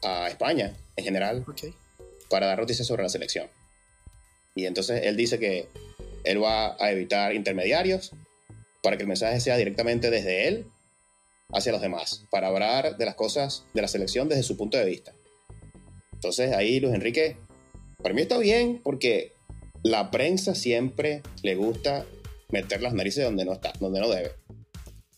a 0.02 0.30
España 0.30 0.74
en 0.96 1.04
general 1.04 1.46
para 2.30 2.48
dar 2.48 2.60
noticias 2.60 2.88
sobre 2.88 3.04
la 3.04 3.10
selección. 3.10 3.48
Y 4.56 4.66
entonces 4.66 5.02
él 5.04 5.18
dice 5.18 5.40
que 5.40 5.68
él 6.24 6.42
va 6.42 6.76
a 6.84 6.92
evitar 6.92 7.34
intermediarios 7.34 8.12
para 8.82 8.98
que 8.98 9.04
el 9.04 9.08
mensaje 9.08 9.40
sea 9.40 9.58
directamente 9.58 10.10
desde 10.10 10.48
él 10.48 10.66
hacia 11.52 11.72
los 11.72 11.82
demás, 11.82 12.26
para 12.32 12.48
hablar 12.48 12.98
de 12.98 13.06
las 13.06 13.16
cosas 13.16 13.66
de 13.74 13.82
la 13.82 13.88
selección 13.88 14.30
desde 14.30 14.44
su 14.44 14.58
punto 14.58 14.78
de 14.78 14.86
vista. 14.86 15.14
Entonces 16.14 16.54
ahí 16.54 16.80
Luis 16.80 16.94
Enrique, 16.94 17.38
para 18.02 18.14
mí 18.14 18.22
está 18.22 18.38
bien 18.38 18.82
porque 18.84 19.34
la 19.84 20.12
prensa 20.12 20.56
siempre 20.56 21.22
le 21.42 21.56
gusta 21.56 22.06
meter 22.50 22.82
las 22.82 22.94
narices 22.94 23.24
donde 23.24 23.46
no 23.46 23.54
está, 23.54 23.74
donde 23.80 24.00
no 24.00 24.10
debe. 24.10 24.32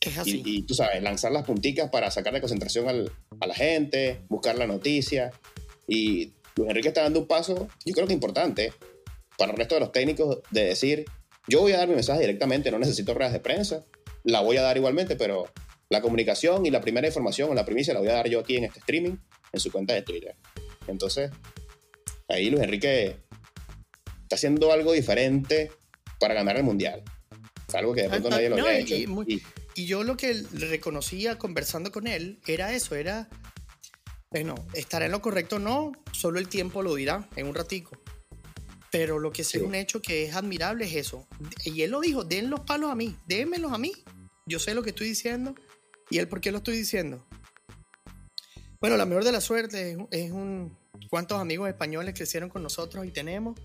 Es 0.02 0.18
así. 0.18 0.42
Y, 0.46 0.58
y, 0.58 0.62
tú 0.64 0.74
sabes, 0.74 1.02
lanzar 1.02 1.32
las 1.32 1.46
punticas 1.46 1.90
para 1.90 2.12
sacar 2.12 2.34
de 2.34 2.42
concentración 2.42 2.88
al, 2.88 3.12
a 3.40 3.48
la 3.48 3.56
gente, 3.56 4.22
buscar 4.30 4.58
la 4.58 4.68
noticia. 4.68 5.32
Y 5.88 6.34
Luis 6.56 6.70
Enrique 6.70 6.88
está 6.90 7.04
dando 7.04 7.20
un 7.20 7.28
paso, 7.28 7.68
yo 7.86 7.94
creo 7.94 8.08
que 8.08 8.14
importante, 8.14 8.74
para 9.38 9.52
el 9.52 9.58
resto 9.58 9.76
de 9.76 9.82
los 9.82 9.92
técnicos 9.92 10.40
de 10.52 10.64
decir, 10.66 11.06
yo 11.48 11.62
voy 11.62 11.74
a 11.74 11.78
dar 11.78 11.88
mi 11.88 11.96
mensaje 11.96 12.22
directamente, 12.22 12.72
no 12.72 12.80
necesito 12.80 13.14
ruedas 13.14 13.34
de 13.34 13.40
prensa, 13.40 13.86
la 14.24 14.42
voy 14.42 14.58
a 14.58 14.62
dar 14.62 14.78
igualmente, 14.78 15.16
pero 15.16 15.52
la 15.90 16.02
comunicación 16.02 16.66
y 16.66 16.72
la 16.72 16.82
primera 16.82 17.08
información 17.08 17.52
o 17.52 17.54
la 17.54 17.66
primicia 17.66 17.94
la 17.94 18.00
voy 18.00 18.10
a 18.10 18.14
dar 18.14 18.28
yo 18.30 18.40
aquí 18.40 18.56
en 18.58 18.64
este 18.64 18.80
streaming, 18.80 19.18
en 19.52 19.60
su 19.60 19.72
cuenta 19.72 19.94
de 19.94 20.02
Twitter. 20.02 20.36
Entonces, 20.88 21.30
ahí 22.28 22.50
Luis 22.50 22.64
Enrique 22.64 23.18
está 24.24 24.36
haciendo 24.36 24.72
algo 24.72 24.94
diferente 24.94 25.72
para 26.20 26.34
ganar 26.34 26.58
el 26.58 26.64
Mundial. 26.64 27.04
Algo 27.74 27.94
que 27.94 28.04
de 28.04 28.10
pronto 28.10 28.30
nadie 28.30 28.50
lo 28.50 28.56
había 28.56 28.80
hecho. 28.80 28.96
y 28.96 29.06
muy- 29.08 29.26
Y- 29.28 29.44
y 29.82 29.86
yo 29.86 30.04
lo 30.04 30.16
que 30.16 30.34
reconocía 30.54 31.38
conversando 31.38 31.92
con 31.92 32.08
él 32.08 32.40
era 32.48 32.74
eso, 32.74 32.96
era, 32.96 33.28
bueno, 34.36 34.56
estará 34.74 35.06
en 35.06 35.14
lo 35.14 35.22
correcto 35.22 35.56
o 35.56 35.60
no, 35.60 35.94
solo 36.12 36.40
el 36.40 36.50
tiempo 36.50 36.84
lo 36.84 36.94
dirá 36.94 37.26
en 37.38 37.48
un 37.48 37.56
ratico. 37.56 37.98
Pero 38.92 39.18
lo 39.18 39.32
que 39.32 39.46
sí 39.46 39.60
es 39.60 39.64
un 39.64 39.76
hecho 39.76 40.02
que 40.02 40.26
es 40.26 40.36
admirable 40.36 40.84
es 40.86 40.94
eso. 40.96 41.26
Y 41.64 41.84
él 41.84 41.92
lo 41.92 42.02
dijo, 42.02 42.26
den 42.26 42.50
los 42.50 42.60
palos 42.60 42.92
a 42.92 42.96
mí, 42.96 43.16
démenlos 43.28 43.72
a 43.72 43.78
mí. 43.78 43.94
Yo 44.46 44.60
sé 44.60 44.74
lo 44.74 44.84
que 44.84 44.90
estoy 44.90 45.08
diciendo. 45.08 45.56
¿Y 46.10 46.18
él 46.18 46.28
por 46.28 46.42
qué 46.42 46.52
lo 46.52 46.58
estoy 46.58 46.76
diciendo? 46.76 47.26
Bueno, 48.82 48.98
la 48.98 49.06
mejor 49.06 49.24
de 49.24 49.32
la 49.32 49.40
suerte 49.40 49.92
es, 49.92 49.98
es 50.12 50.32
un... 50.32 50.78
¿Cuántos 51.10 51.40
amigos 51.40 51.70
españoles 51.70 52.14
crecieron 52.14 52.50
con 52.50 52.62
nosotros 52.62 53.06
y 53.06 53.12
tenemos? 53.12 53.58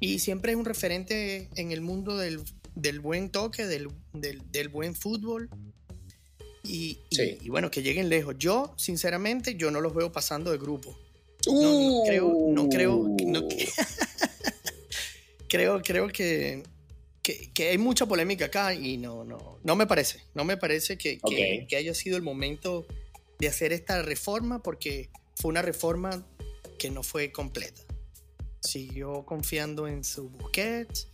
Y 0.00 0.18
siempre 0.18 0.50
es 0.50 0.58
un 0.58 0.64
referente 0.64 1.48
en 1.54 1.70
el 1.70 1.80
mundo 1.80 2.16
del, 2.16 2.42
del 2.74 2.98
buen 2.98 3.30
toque, 3.30 3.66
del, 3.68 3.88
del- 4.14 4.50
del 4.50 4.68
buen 4.68 4.96
fútbol. 4.96 5.48
Y, 6.68 6.98
y- 7.10 7.16
Sí. 7.16 7.38
y 7.40 7.48
bueno, 7.48 7.70
que 7.70 7.82
lleguen 7.82 8.08
lejos. 8.08 8.36
Yo, 8.38 8.74
sinceramente, 8.76 9.56
yo 9.56 9.70
no 9.70 9.80
los 9.80 9.94
veo 9.94 10.12
pasando 10.12 10.50
de 10.52 10.58
grupo. 10.58 10.96
no 11.46 12.02
creo- 12.06 12.34
no 12.50 12.68
creo- 12.68 13.08
no- 13.26 13.40
Uh. 13.40 13.48
Creo, 15.48 15.80
creo 15.82 16.08
que, 16.08 16.62
que, 17.22 17.50
que 17.54 17.70
hay 17.70 17.78
mucha 17.78 18.04
polémica 18.06 18.46
acá 18.46 18.74
y 18.74 18.98
no, 18.98 19.24
no, 19.24 19.58
no 19.64 19.76
me 19.76 19.86
parece. 19.86 20.20
No 20.34 20.44
me 20.44 20.56
parece 20.58 20.98
que, 20.98 21.18
que- 21.18 21.60
Ok. 21.62 21.68
que 21.68 21.76
haya 21.76 21.94
sido 21.94 22.16
el 22.18 22.22
momento 22.22 22.86
de 23.38 23.48
hacer 23.48 23.72
esta 23.72 24.02
reforma 24.02 24.62
porque 24.62 25.08
fue 25.36 25.48
una 25.50 25.62
reforma 25.62 26.26
que 26.78 26.90
no 26.90 27.02
fue 27.02 27.32
completa. 27.32 27.80
Siguió 28.60 29.24
confiando 29.24 29.88
en 29.88 30.04
su 30.04 30.28
Busquets, 30.28 31.08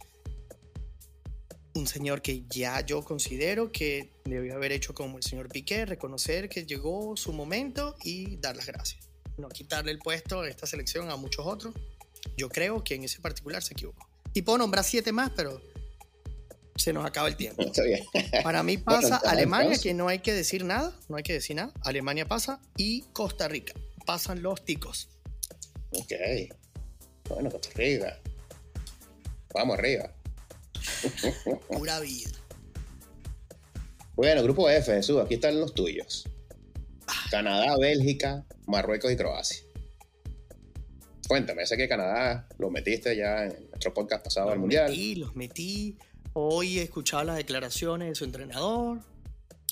un 1.75 1.87
señor 1.87 2.23
que 2.23 2.45
ya 2.49 2.81
yo 2.81 3.03
considero 3.03 3.73
que 3.73 4.13
debió 4.25 4.55
haber 4.55 4.73
hecho 4.73 4.95
como 4.95 5.19
el 5.19 5.25
señor 5.25 5.49
Piqué, 5.49 5.85
reconocer 5.87 6.49
que 6.49 6.65
llegó 6.65 7.17
su 7.17 7.33
momento 7.33 7.97
y 8.03 8.37
dar 8.37 8.57
las 8.57 8.67
gracias. 8.67 9.09
No 9.37 9.49
quitarle 9.49 9.91
el 9.91 9.99
puesto 9.99 10.41
a 10.41 10.49
esta 10.49 10.67
selección 10.67 11.11
a 11.11 11.17
muchos 11.17 11.45
otros. 11.45 11.75
Yo 12.37 12.49
creo 12.49 12.85
que 12.85 12.95
en 12.95 13.05
ese 13.05 13.21
particular 13.21 13.63
se 13.63 13.75
equivocó. 13.75 14.09
Y 14.33 14.43
puedo 14.43 14.59
nombrar 14.59 14.85
siete 14.85 15.11
más, 15.11 15.31
pero 15.35 15.61
se 16.77 16.93
nos 16.93 17.05
acaba 17.05 17.29
el 17.29 17.37
tiempo. 17.37 17.65
Para 18.43 18.63
mí 18.63 18.77
pasa 18.79 19.17
Alemania, 19.25 19.77
que 19.79 19.95
no 19.95 20.09
hay 20.09 20.21
que 20.21 20.33
decir 20.33 20.65
nada, 20.65 20.97
no 21.09 21.17
hay 21.17 21.25
que 21.25 21.33
decir 21.33 21.57
nada. 21.57 21.73
Alemania 21.83 22.27
pasa 22.27 22.61
y 22.77 23.03
Costa 23.13 23.49
Rica. 23.49 23.75
Pasan 24.07 24.43
los 24.43 24.65
ticos. 24.65 25.09
Ok. 25.91 26.13
Bueno, 27.29 27.51
Costa 27.51 27.71
Rica. 27.75 28.19
Vamos 29.53 29.79
arriba. 29.79 30.14
Pura 31.69 32.01
vida. 32.01 32.31
Bueno, 34.17 34.43
grupo 34.43 34.69
F, 34.71 34.93
Jesús, 34.93 35.21
aquí 35.21 35.35
están 35.35 35.59
los 35.61 35.75
tuyos. 35.75 36.25
Canadá, 37.31 37.77
Bélgica, 37.79 38.45
Marruecos 38.67 39.11
y 39.13 39.17
Croacia. 39.17 39.59
Cuéntame, 41.27 41.67
sé 41.67 41.77
que 41.77 41.89
Canadá 41.89 42.47
lo 42.59 42.71
metiste 42.71 43.17
ya 43.17 43.45
en 43.47 43.69
nuestro 43.71 43.93
podcast 43.95 44.25
pasado 44.25 44.49
al 44.49 44.55
Los 44.55 44.61
Mundial. 44.61 44.91
metí, 44.91 45.15
los 45.17 45.35
metí. 45.35 45.99
Hoy 46.35 46.79
he 46.79 46.83
escuchado 46.83 47.25
las 47.25 47.37
declaraciones 47.37 48.09
de 48.09 48.15
su 48.15 48.25
entrenador. 48.25 49.01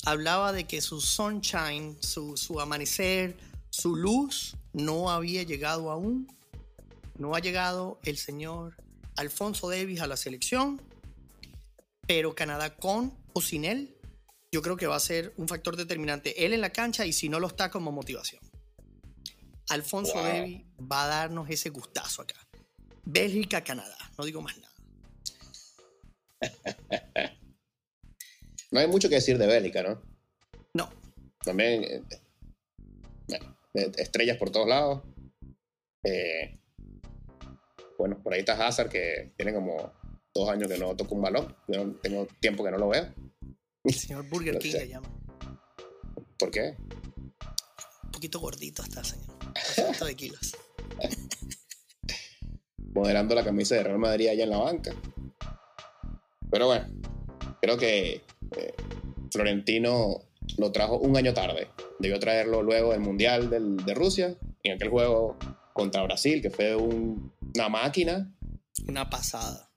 Hablaba 0.04 0.52
de 0.52 0.64
que 0.64 0.80
su 0.80 1.00
sunshine, 1.00 1.96
su, 2.00 2.36
su 2.36 2.60
amanecer, 2.60 3.36
su 3.70 3.94
luz 3.96 4.56
no 4.72 5.10
había 5.10 5.42
llegado 5.42 5.90
aún. 5.90 6.26
No 7.18 7.34
ha 7.34 7.40
llegado 7.40 8.00
el 8.04 8.16
señor 8.16 8.76
Alfonso 9.16 9.68
Davis 9.68 10.00
a 10.00 10.06
la 10.06 10.16
selección. 10.16 10.80
Pero 12.06 12.34
Canadá 12.34 12.76
con 12.76 13.16
o 13.32 13.40
sin 13.40 13.64
él, 13.64 13.96
yo 14.50 14.60
creo 14.62 14.76
que 14.76 14.86
va 14.86 14.96
a 14.96 15.00
ser 15.00 15.32
un 15.36 15.48
factor 15.48 15.76
determinante. 15.76 16.44
Él 16.44 16.52
en 16.52 16.60
la 16.60 16.70
cancha 16.70 17.06
y 17.06 17.12
si 17.12 17.28
no 17.28 17.40
lo 17.40 17.46
está 17.46 17.70
como 17.70 17.92
motivación. 17.92 18.42
Alfonso 19.68 20.14
Wow. 20.14 20.88
Va 20.90 21.04
a 21.04 21.08
darnos 21.08 21.48
ese 21.48 21.70
gustazo 21.70 22.22
acá. 22.22 22.36
Bélgica, 23.04 23.64
Canadá. 23.64 23.96
No 24.18 24.24
digo 24.24 24.42
más 24.42 24.56
nada. 24.58 24.72
No 28.72 28.80
hay 28.80 28.86
mucho 28.86 29.10
que 29.10 29.16
decir 29.16 29.36
de 29.36 29.46
Bélgica, 29.46 29.82
¿no? 29.82 30.00
No. 30.72 30.88
También 31.44 31.84
eh, 31.84 32.02
bueno, 33.28 33.58
eh, 33.74 33.92
estrellas 33.98 34.38
por 34.38 34.50
todos 34.50 34.66
lados. 34.66 35.02
Eh, 36.02 36.58
bueno, 37.98 38.22
por 38.22 38.32
ahí 38.32 38.40
está 38.40 38.66
Hazard, 38.66 38.88
que 38.88 39.34
tiene 39.36 39.52
como 39.52 39.92
dos 40.34 40.48
años 40.48 40.68
que 40.68 40.78
no 40.78 40.94
toca 40.96 41.14
un 41.14 41.22
balón. 41.22 41.54
Yo 41.68 41.84
no- 41.84 41.94
tengo 42.02 42.26
tiempo 42.40 42.64
que 42.64 42.70
no 42.70 42.78
lo 42.78 42.88
veo. 42.88 43.12
El 43.84 43.94
señor 43.94 44.28
Burger 44.28 44.58
King 44.60 44.72
le 44.72 44.88
llama. 44.88 45.08
¿Por 46.38 46.50
qué? 46.50 46.76
Un 48.04 48.10
poquito 48.10 48.40
gordito 48.40 48.82
está, 48.82 49.02
señor. 49.04 49.26
200 49.76 50.08
de 50.08 50.16
kilos. 50.16 50.56
moderando 52.94 53.34
la 53.34 53.44
camisa 53.44 53.74
de 53.76 53.84
Real 53.84 53.98
Madrid 53.98 54.28
allá 54.28 54.44
en 54.44 54.50
la 54.50 54.58
banca. 54.58 54.92
Pero 56.50 56.66
bueno, 56.66 56.86
creo 57.62 57.78
que 57.78 58.22
eh, 58.56 58.74
Florentino 59.30 60.18
lo 60.58 60.72
trajo 60.72 60.98
un 60.98 61.16
año 61.16 61.32
tarde. 61.32 61.68
Debió 61.98 62.18
traerlo 62.20 62.62
luego 62.62 62.90
del 62.92 63.00
Mundial 63.00 63.48
del- 63.48 63.76
de 63.78 63.94
Rusia, 63.94 64.36
en 64.62 64.72
aquel 64.74 64.90
juego 64.90 65.38
contra 65.72 66.02
Brasil, 66.02 66.42
que 66.42 66.50
fue 66.50 66.76
un- 66.76 67.32
una 67.54 67.68
máquina, 67.70 68.34
Una 68.88 69.08
pasada. 69.08 69.70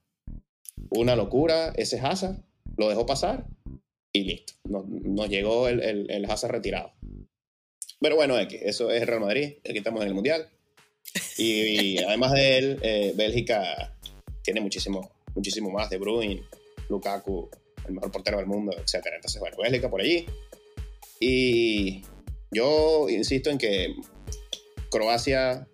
Una 1.00 1.16
locura. 1.16 1.72
Ese 1.76 2.00
Hazard 2.00 2.36
lo 2.76 2.88
dejó 2.88 3.06
pasar 3.06 3.46
y 4.12 4.24
listo. 4.24 4.54
Nos, 4.64 4.86
nos 4.86 5.28
llegó 5.28 5.68
el, 5.68 5.82
el, 5.82 6.10
el 6.10 6.24
Hazard 6.30 6.52
retirado. 6.52 6.92
Pero 8.00 8.16
bueno, 8.16 8.38
X, 8.38 8.60
eso 8.62 8.90
es 8.90 9.06
Real 9.06 9.20
Madrid. 9.20 9.54
Aquí 9.68 9.78
estamos 9.78 10.02
en 10.02 10.08
el 10.08 10.14
Mundial. 10.14 10.48
Y, 11.38 11.96
y 11.96 11.98
además 12.04 12.32
de 12.32 12.58
él, 12.58 12.78
eh, 12.82 13.12
Bélgica 13.16 13.96
tiene 14.42 14.60
muchísimo, 14.60 15.10
muchísimo 15.34 15.70
más. 15.70 15.90
De 15.90 15.98
Bruyne, 15.98 16.42
Lukaku, 16.88 17.50
el 17.86 17.94
mejor 17.94 18.10
portero 18.10 18.38
del 18.38 18.46
mundo, 18.46 18.72
etc. 18.72 19.06
Entonces, 19.14 19.40
bueno, 19.40 19.56
Bélgica 19.56 19.90
por 19.90 20.00
allí. 20.00 20.26
Y 21.20 22.02
yo 22.50 23.08
insisto 23.08 23.50
en 23.50 23.58
que 23.58 23.94
Croacia 24.90 25.66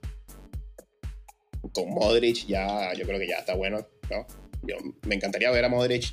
con 1.73 1.91
Modric 1.91 2.47
ya, 2.47 2.93
yo 2.95 3.05
creo 3.05 3.19
que 3.19 3.29
ya 3.29 3.39
está 3.39 3.55
bueno, 3.55 3.87
¿no? 4.11 4.27
Yo, 4.63 4.77
me 5.07 5.15
encantaría 5.15 5.51
ver 5.51 5.65
a 5.65 5.69
Modric 5.69 6.05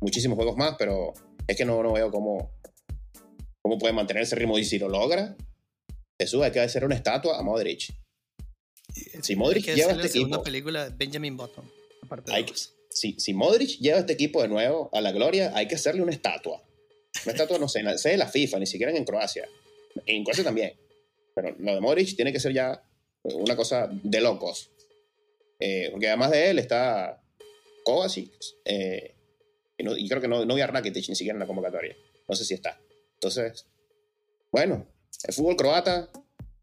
muchísimos 0.00 0.36
juegos 0.36 0.56
más, 0.56 0.76
pero 0.78 1.14
es 1.46 1.56
que 1.56 1.64
no, 1.64 1.82
no 1.82 1.92
veo 1.92 2.10
cómo, 2.10 2.52
cómo 3.62 3.78
puede 3.78 3.92
mantener 3.94 4.22
ese 4.22 4.36
ritmo. 4.36 4.58
Y 4.58 4.64
si 4.64 4.78
lo 4.78 4.88
logra, 4.88 5.36
Jesús, 6.20 6.42
hay 6.42 6.50
que 6.52 6.60
hacer 6.60 6.84
una 6.84 6.94
estatua 6.94 7.38
a 7.38 7.42
Modric. 7.42 7.94
Si 9.22 9.36
Modric 9.36 9.68
Hay 9.68 9.74
que 9.74 9.76
lleva 9.76 9.92
este 9.92 10.02
la 10.04 10.08
segunda 10.08 10.36
equipo, 10.36 10.44
película 10.44 10.90
de 10.90 10.96
Benjamin 10.96 11.36
Button. 11.36 11.64
Aparte 12.02 12.30
de 12.30 12.36
Hay 12.36 12.44
que- 12.44 12.52
dos. 12.52 12.74
si, 12.90 13.14
si 13.18 13.32
Modric 13.34 13.78
lleva 13.78 13.98
este 13.98 14.12
equipo 14.14 14.42
de 14.42 14.48
nuevo 14.48 14.90
a 14.92 15.00
la 15.00 15.12
gloria, 15.12 15.52
hay 15.54 15.68
que 15.68 15.74
hacerle 15.76 16.02
una 16.02 16.12
estatua. 16.12 16.62
Una 17.24 17.32
estatua, 17.32 17.58
no 17.58 17.68
sé, 17.68 17.80
en 17.80 17.86
la 17.86 17.98
sede 17.98 18.12
de 18.12 18.18
la 18.18 18.28
FIFA, 18.28 18.58
ni 18.58 18.66
siquiera 18.66 18.94
en 18.96 19.04
Croacia. 19.04 19.48
En 20.06 20.22
Croacia 20.24 20.44
también. 20.44 20.74
Pero 21.34 21.54
lo 21.58 21.74
de 21.74 21.80
Modric 21.80 22.14
tiene 22.16 22.32
que 22.32 22.40
ser 22.40 22.52
ya 22.52 22.82
una 23.22 23.56
cosa 23.56 23.88
de 23.90 24.20
locos. 24.20 24.70
Eh, 25.60 25.88
porque 25.90 26.08
además 26.08 26.30
de 26.30 26.50
él 26.50 26.58
está 26.58 27.20
Kovacic. 27.88 28.30
eh, 28.66 29.14
y, 29.78 29.82
no- 29.84 29.96
y 29.96 30.06
creo 30.08 30.20
que 30.20 30.28
no, 30.28 30.44
no 30.44 30.54
vi 30.54 30.60
a 30.60 30.66
Rakitic 30.66 31.08
ni 31.08 31.14
siquiera 31.14 31.36
en 31.36 31.40
la 31.40 31.46
convocatoria. 31.46 31.96
No 32.28 32.34
sé 32.34 32.44
si 32.44 32.52
está. 32.52 32.78
Entonces, 33.14 33.66
bueno, 34.52 34.86
el 35.24 35.32
fútbol 35.34 35.56
croata, 35.56 36.10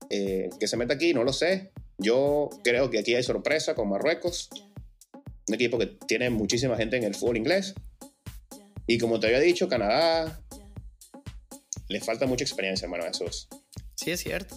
eh, 0.09 0.49
que 0.59 0.67
se 0.67 0.77
mete 0.77 0.93
aquí, 0.93 1.13
no 1.15 1.23
lo 1.23 1.33
sé. 1.33 1.71
Yo 1.97 2.49
creo 2.63 2.89
que 2.91 2.99
aquí 2.99 3.15
hay 3.15 3.23
sorpresa 3.23 3.73
con 3.73 3.89
Marruecos 3.89 4.49
un 5.47 5.53
equipo 5.55 5.77
que 5.79 5.85
tiene 5.87 6.29
muchísima 6.29 6.75
gente 6.77 6.97
en 6.97 7.03
el 7.03 7.15
fútbol 7.15 7.37
inglés. 7.37 7.73
Y 8.87 8.97
como 8.99 9.19
te 9.19 9.27
había 9.27 9.39
dicho, 9.39 9.67
Canadá 9.67 10.41
le 11.87 12.01
falta 12.01 12.25
mucha 12.27 12.43
experiencia, 12.43 12.85
hermano 12.85 13.05
Jesús. 13.05 13.47
Sí, 13.95 14.11
es 14.11 14.19
cierto. 14.21 14.55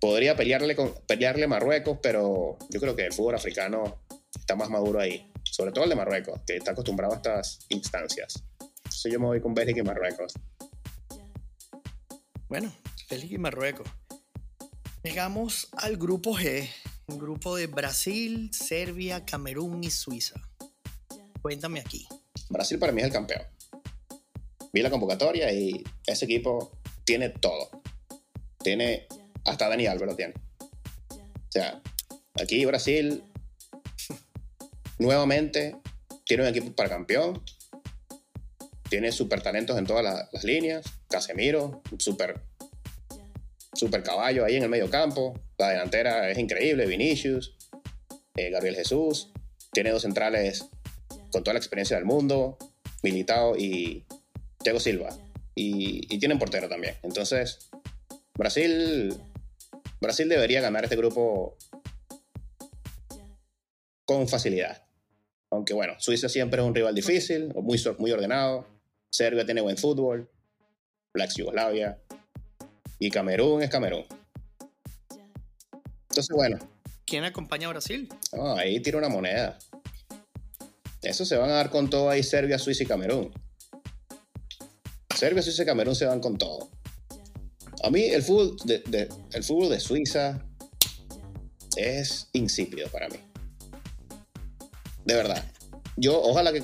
Podría 0.00 0.36
pelearle, 0.36 0.76
con, 0.76 0.94
pelearle 1.06 1.46
Marruecos, 1.46 1.98
pero 2.02 2.58
yo 2.70 2.80
creo 2.80 2.94
que 2.96 3.04
el 3.06 3.12
fútbol 3.12 3.34
africano 3.34 3.98
está 4.38 4.54
más 4.56 4.68
maduro 4.70 5.00
ahí. 5.00 5.30
Sobre 5.50 5.72
todo 5.72 5.84
el 5.84 5.90
de 5.90 5.96
Marruecos, 5.96 6.40
que 6.46 6.56
está 6.56 6.72
acostumbrado 6.72 7.14
a 7.14 7.16
estas 7.16 7.60
instancias. 7.68 8.42
Entonces 8.60 9.12
yo 9.12 9.20
me 9.20 9.26
voy 9.26 9.40
con 9.40 9.54
Bélgica 9.54 9.80
y 9.80 9.82
Marruecos. 9.82 10.34
Bueno, 12.48 12.72
Bélgica 13.10 13.34
y 13.34 13.38
Marruecos. 13.38 13.88
Llegamos 15.02 15.68
al 15.76 15.96
grupo 15.96 16.36
G, 16.36 16.68
un 17.08 17.18
grupo 17.18 17.56
de 17.56 17.66
Brasil, 17.66 18.50
Serbia, 18.52 19.24
Camerún 19.24 19.84
y 19.84 19.90
Suiza. 19.90 20.40
Cuéntame 21.42 21.80
aquí. 21.80 22.08
Brasil 22.48 22.78
para 22.78 22.92
mí 22.92 23.00
es 23.00 23.08
el 23.08 23.12
campeón. 23.12 23.42
Vi 24.72 24.82
la 24.82 24.90
convocatoria 24.90 25.52
y 25.52 25.84
ese 26.06 26.24
equipo 26.24 26.72
tiene 27.04 27.28
todo. 27.28 27.70
Tiene, 28.58 29.06
hasta 29.44 29.68
Dani 29.68 29.86
Alves 29.86 30.08
lo 30.08 30.16
tiene. 30.16 30.34
O 31.10 31.50
sea, 31.50 31.82
aquí 32.40 32.64
Brasil 32.64 33.22
nuevamente 34.98 35.76
tiene 36.24 36.42
un 36.42 36.48
equipo 36.48 36.74
para 36.74 36.88
campeón. 36.88 37.42
Tiene 38.88 39.12
super 39.12 39.42
talentos 39.42 39.78
en 39.78 39.86
todas 39.86 40.04
las, 40.32 40.44
líneas. 40.44 40.84
Casemiro, 41.08 41.82
super 41.98 42.40
super 43.72 44.04
caballo 44.04 44.44
ahí 44.44 44.56
en 44.56 44.62
el 44.62 44.68
medio 44.68 44.88
campo. 44.88 45.34
La 45.58 45.70
delantera 45.70 46.30
es 46.30 46.38
increíble, 46.38 46.86
Vinicius, 46.86 47.56
eh, 48.36 48.50
Gabriel 48.50 48.76
Jesús. 48.76 49.30
Tiene 49.72 49.90
dos 49.90 50.02
centrales 50.02 50.66
con 51.32 51.42
toda 51.42 51.54
la 51.54 51.58
experiencia 51.58 51.96
del 51.96 52.04
mundo, 52.04 52.56
Militao 53.02 53.56
y 53.56 54.04
Thiago 54.62 54.78
Silva. 54.78 55.16
Y, 55.56 56.06
y 56.12 56.18
tienen 56.18 56.38
portero 56.38 56.68
también. 56.68 56.94
Entonces, 57.02 57.70
Brasil, 58.34 59.14
Brasil 60.00 60.28
debería 60.28 60.60
ganar 60.60 60.84
este 60.84 60.96
grupo 60.96 61.56
con 64.04 64.28
facilidad. 64.28 64.83
Aunque 65.54 65.72
bueno, 65.72 65.94
Suiza 65.98 66.28
siempre 66.28 66.60
es 66.60 66.66
un 66.66 66.74
rival 66.74 66.94
difícil, 66.94 67.52
muy, 67.54 67.80
muy 67.98 68.10
ordenado. 68.10 68.66
Serbia 69.10 69.44
tiene 69.44 69.60
buen 69.60 69.76
fútbol. 69.76 70.28
La 71.14 71.26
ex 71.26 71.36
Yugoslavia 71.36 71.96
y 72.98 73.08
Camerún 73.10 73.62
es 73.62 73.70
Camerún. 73.70 74.04
Entonces, 76.08 76.34
bueno. 76.34 76.58
¿Quién 77.06 77.22
acompaña 77.22 77.68
a 77.68 77.70
Brasil? 77.70 78.08
ahí 78.56 78.80
tira 78.80 78.98
una 78.98 79.08
moneda. 79.08 79.58
Eso 81.02 81.24
se 81.24 81.36
van 81.36 81.50
a 81.50 81.54
dar 81.54 81.70
con 81.70 81.88
todo 81.88 82.10
ahí 82.10 82.22
Serbia, 82.22 82.58
Suiza 82.58 82.82
y 82.82 82.86
Camerún. 82.86 83.32
Serbia, 85.14 85.42
Suiza 85.42 85.62
y 85.62 85.66
Camerún 85.66 85.94
se 85.94 86.06
van 86.06 86.18
con 86.18 86.36
todo. 86.36 86.68
A 87.84 87.90
mí 87.90 88.04
el 88.04 88.22
fútbol 88.22 88.56
de, 88.64 89.08
el 89.32 89.44
fútbol 89.44 89.70
de 89.70 89.78
Suiza 89.78 90.44
es 91.76 92.28
insípido 92.32 92.88
para 92.88 93.08
mí. 93.08 93.18
De 95.04 95.14
verdad. 95.14 95.44
Yo, 95.96 96.20
ojalá 96.20 96.52
que. 96.52 96.62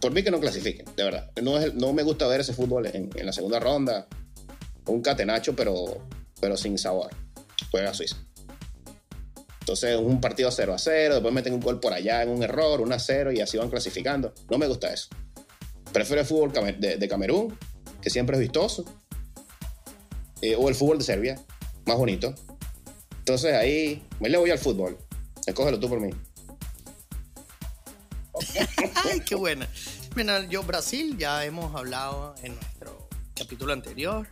Por 0.00 0.12
mí 0.12 0.22
que 0.22 0.30
no 0.30 0.40
clasifiquen, 0.40 0.86
de 0.96 1.04
verdad. 1.04 1.30
No, 1.42 1.58
no 1.74 1.92
me 1.92 2.02
gusta 2.02 2.26
ver 2.26 2.40
ese 2.40 2.52
fútbol 2.52 2.86
en, 2.86 3.10
en 3.14 3.26
la 3.26 3.32
segunda 3.32 3.58
ronda 3.58 4.06
un 4.90 5.02
catenacho, 5.02 5.54
pero, 5.54 6.02
pero 6.40 6.56
sin 6.56 6.78
sabor. 6.78 7.10
Juega 7.70 7.94
Suiza. 7.94 8.16
Entonces, 9.60 9.96
un 9.96 10.20
partido 10.20 10.50
0 10.50 10.74
a 10.74 10.78
0, 10.78 11.14
después 11.14 11.32
meten 11.32 11.52
un 11.52 11.60
gol 11.60 11.78
por 11.80 11.92
allá 11.92 12.22
en 12.22 12.30
un 12.30 12.42
error, 12.42 12.80
1 12.80 12.94
a 12.94 12.98
0 12.98 13.32
y 13.32 13.40
así 13.40 13.56
van 13.56 13.70
clasificando. 13.70 14.34
No 14.50 14.58
me 14.58 14.66
gusta 14.66 14.92
eso. 14.92 15.08
Prefiero 15.92 16.22
el 16.22 16.26
fútbol 16.26 16.52
de, 16.52 17.08
Camerún, 17.08 17.56
que 18.00 18.10
siempre 18.10 18.36
es 18.36 18.40
vistoso, 18.40 18.84
eh, 20.40 20.56
o 20.56 20.68
el 20.68 20.74
fútbol 20.74 20.98
de 20.98 21.04
Serbia, 21.04 21.40
más 21.86 21.96
bonito. 21.96 22.34
Entonces, 23.18 23.54
ahí 23.54 24.02
me 24.18 24.28
le 24.28 24.38
voy 24.38 24.50
al 24.50 24.58
fútbol. 24.58 24.96
Escógelo 25.46 25.78
tú 25.78 25.88
por 25.88 26.00
mí. 26.00 26.10
Ay, 29.04 29.20
qué 29.20 29.34
buena. 29.34 29.68
Mira, 30.16 30.44
yo 30.48 30.62
Brasil 30.62 31.16
ya 31.18 31.44
hemos 31.44 31.74
hablado 31.74 32.34
en 32.42 32.54
nuestro 32.54 33.08
capítulo 33.34 33.72
anterior 33.72 34.28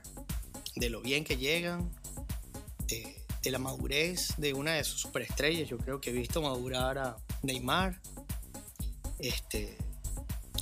de 0.76 0.90
lo 0.90 1.00
bien 1.00 1.24
que 1.24 1.36
llegan, 1.36 1.90
de, 2.86 3.16
la 3.50 3.58
madurez 3.58 4.34
de 4.36 4.52
una 4.52 4.74
de 4.74 4.84
sus 4.84 5.00
superestrellas. 5.00 5.68
Yo 5.68 5.78
creo 5.78 6.00
que 6.00 6.10
he 6.10 6.12
visto 6.12 6.42
madurar 6.42 6.98
a 6.98 7.16
Neymar. 7.42 7.98
Este, 9.18 9.78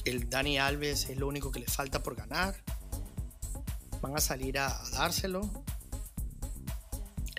el 0.04 0.30
Dani 0.30 0.58
Alves 0.58 1.10
es 1.10 1.16
lo 1.16 1.26
único 1.26 1.50
que 1.50 1.60
le 1.60 1.66
falta 1.66 2.02
por 2.02 2.14
ganar. 2.14 2.54
Van 4.00 4.16
a 4.16 4.20
salir 4.20 4.58
a, 4.58 4.80
dárselo. 4.92 5.50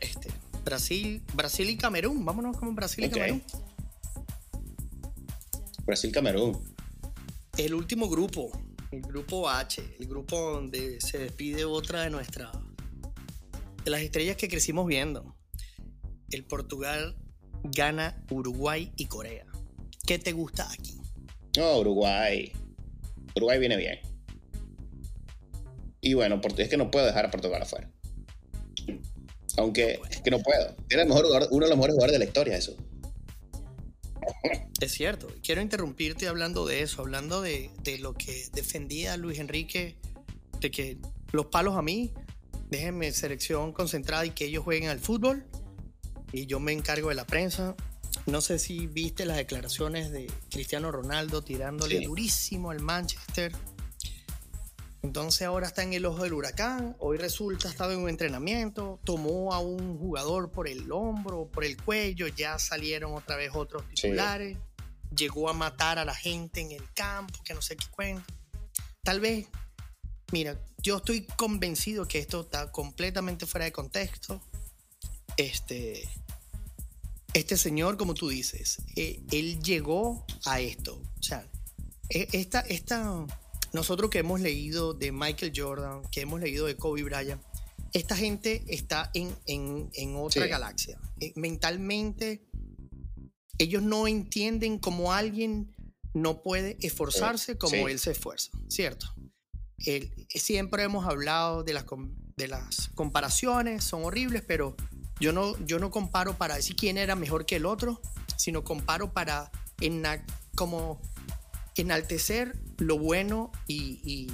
Este, 0.02 0.30
Brasil, 0.66 1.24
Brasil 1.34 1.70
y 1.70 1.78
Camerún. 1.78 2.26
Vámonos 2.26 2.58
con 2.58 2.76
Brasil 2.76 3.06
y 3.06 3.10
Camerún. 3.10 3.44
Brasil-Camerún. 5.88 6.76
El 7.58 7.74
último 7.74 8.08
grupo, 8.08 8.52
el 8.92 9.02
grupo 9.02 9.50
H, 9.50 9.82
el 10.00 10.08
grupo 10.08 10.40
donde 10.52 11.02
se 11.02 11.18
despide 11.18 11.66
otra 11.66 12.04
de 12.04 12.12
nuestras 12.12 12.52
de 13.84 13.92
las 13.92 14.02
estrellas 14.02 14.36
que 14.36 14.50
crecimos 14.50 14.86
viendo. 14.86 15.38
El 16.30 16.44
Portugal 16.44 17.16
gana 17.64 18.22
Uruguay 18.30 18.92
y 18.98 19.06
Corea. 19.06 19.46
¿Qué 20.06 20.20
te 20.20 20.34
gusta 20.34 20.70
aquí? 20.70 20.98
No, 21.58 21.80
Uruguay. 21.80 22.52
Uruguay 23.36 23.60
viene 23.60 23.78
bien. 23.78 24.00
Y 26.02 26.14
bueno, 26.16 26.42
es 26.58 26.70
que 26.70 26.78
no 26.78 26.92
puedo 26.92 27.06
dejar 27.06 27.26
a 27.26 27.32
Portugal 27.32 27.62
afuera. 27.62 27.90
Aunque 29.58 30.02
es 30.12 30.22
que 30.22 30.32
no 30.32 30.40
puedo. 30.40 30.76
Era 30.90 31.04
el 31.04 31.08
mejor 31.08 31.26
uno 31.50 31.66
de 31.66 31.70
los 31.70 31.78
mejores 31.78 31.94
jugadores 31.94 32.12
de 32.12 32.20
la 32.20 32.26
historia, 32.26 32.58
eso. 32.58 32.76
Es 34.80 34.92
cierto. 34.92 35.28
Quiero 35.44 35.62
interrumpirte 35.62 36.28
hablando 36.28 36.66
de 36.66 36.82
eso, 36.82 37.02
hablando 37.02 37.42
de, 37.42 37.72
de 37.84 37.98
lo 38.00 38.14
que 38.14 38.48
defendía 38.54 39.18
Luis 39.18 39.40
Enrique, 39.40 39.98
de 40.60 40.72
que 40.72 40.98
los 41.32 41.48
palos 41.48 41.76
a 41.76 41.82
mí 41.82 42.14
déjenme 42.70 43.12
selección 43.12 43.72
concentrada 43.74 44.26
y 44.26 44.32
que 44.32 44.46
ellos 44.46 44.64
jueguen 44.64 44.90
al 44.90 45.00
fútbol 45.00 45.46
y 46.32 46.46
yo 46.46 46.60
me 46.60 46.74
encargo 46.74 47.10
de 47.10 47.16
la 47.16 47.26
prensa. 47.26 47.76
No 48.26 48.42
sé 48.42 48.60
si 48.60 48.88
viste 48.88 49.26
las 49.26 49.38
declaraciones 49.38 50.12
de 50.12 50.30
Cristiano 50.50 50.92
Ronaldo 50.92 51.42
tirándole 51.42 52.02
durísimo 52.02 52.72
al 52.72 52.82
Manchester. 52.82 53.54
Entonces 55.08 55.44
ahora 55.44 55.68
está 55.68 55.84
en 55.84 55.94
el 55.94 56.06
ojo 56.06 56.24
del 56.24 56.34
huracán. 56.34 56.98
Hoy 57.00 57.18
resulta 57.18 57.70
estaba 57.70 57.94
en 57.94 58.00
un 58.00 58.10
entrenamiento, 58.10 59.00
tomó 59.06 59.54
a 59.54 59.60
un 59.60 59.98
jugador 59.98 60.52
por 60.52 60.68
el 60.68 60.92
hombro, 60.92 61.50
por 61.50 61.64
el 61.64 61.82
cuello, 61.82 62.28
ya 62.28 62.60
salieron 62.60 63.14
otra 63.14 63.38
vez 63.38 63.52
otros 63.54 63.88
titulares. 63.88 64.58
Llegó 65.16 65.50
a 65.50 65.54
matar 65.54 65.98
a 65.98 66.04
la 66.04 66.14
gente 66.14 66.60
en 66.60 66.74
el 66.74 66.92
campo, 66.94 67.42
que 67.46 67.54
no 67.54 67.62
sé 67.62 67.78
qué 67.78 67.86
cuenta. 67.90 68.26
Tal 69.02 69.22
vez, 69.22 69.48
mira, 70.34 70.60
yo 70.84 70.98
estoy 70.98 71.26
convencido 71.26 72.06
que 72.06 72.20
esto 72.20 72.42
está 72.42 72.70
completamente 72.74 73.46
fuera 73.46 73.64
de 73.64 73.72
contexto. 73.72 74.42
Este, 75.38 76.04
este 77.34 77.56
señor, 77.56 77.96
como 77.96 78.14
tú 78.14 78.28
dices, 78.28 78.80
eh, 78.98 79.24
él 79.32 79.64
llegó 79.64 80.26
a 80.44 80.60
esto. 80.60 81.02
O 81.18 81.24
sea, 81.24 81.48
e, 82.10 82.28
esta, 82.34 82.60
esta, 82.60 83.26
nosotros 83.74 84.10
que 84.10 84.20
hemos 84.20 84.40
leído 84.42 84.94
de 84.94 85.12
Michael 85.12 85.54
Jordan, 85.56 86.02
que 86.12 86.22
hemos 86.22 86.40
leído 86.40 86.66
de 86.66 86.76
Kobe 86.76 87.04
Bryant, 87.04 87.42
esta 87.94 88.16
gente 88.16 88.64
está 88.68 89.12
en, 89.14 89.36
en, 89.46 90.16
otra 90.16 90.48
galaxia. 90.48 91.00
Eh, 91.20 91.34
mentalmente, 91.36 92.48
ellos 93.58 93.82
no 93.82 94.08
entienden 94.08 94.80
cómo 94.80 95.14
alguien 95.14 95.76
no 96.14 96.42
puede 96.42 96.78
esforzarse 96.82 97.58
como 97.58 97.88
él 97.88 98.00
se 98.00 98.12
esfuerza, 98.12 98.52
¿cierto? 98.68 99.08
siempre 100.30 100.84
hemos 100.84 101.06
hablado 101.06 101.64
de 101.64 101.74
las, 101.74 101.86
de 102.36 102.48
las 102.48 102.90
comparaciones, 102.96 103.84
son 103.84 104.06
horribles, 104.06 104.44
pero 104.46 104.76
yo 105.20 105.34
no, 105.34 105.58
yo 105.66 105.78
no 105.78 105.92
comparo 105.92 106.36
para 106.38 106.56
decir 106.56 106.76
quién 106.76 106.98
era 106.98 107.16
mejor 107.16 107.46
que 107.46 107.58
el 107.58 107.66
otro, 107.66 108.02
sino 108.38 108.64
comparo 108.64 109.14
para 109.14 109.52
como 110.56 111.00
enaltecer 111.82 112.58
lo 112.78 112.98
bueno 112.98 113.52
y, 113.68 114.28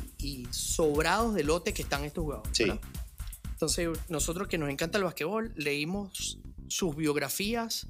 sobrados 0.51 1.34
de 1.34 1.43
lote 1.43 1.73
que 1.73 1.82
están 1.82 2.03
estos 2.03 2.23
jugadores. 2.23 2.60
Entonces, 3.52 3.89
nosotros 4.10 4.48
que 4.48 4.58
nos 4.58 4.69
encanta 4.69 4.98
el 4.98 5.04
basquetbol, 5.04 5.54
leímos 5.56 6.39
sus 6.67 6.96
biografías, 6.96 7.87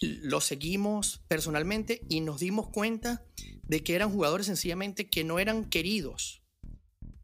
los 0.00 0.44
seguimos 0.44 1.20
personalmente 1.28 2.02
y 2.08 2.20
nos 2.20 2.40
dimos 2.40 2.68
cuenta 2.68 3.22
de 3.62 3.82
que 3.84 3.94
eran 3.94 4.10
jugadores 4.10 4.46
sencillamente 4.46 5.08
que 5.08 5.24
no 5.24 5.38
eran 5.38 5.64
queridos 5.64 6.42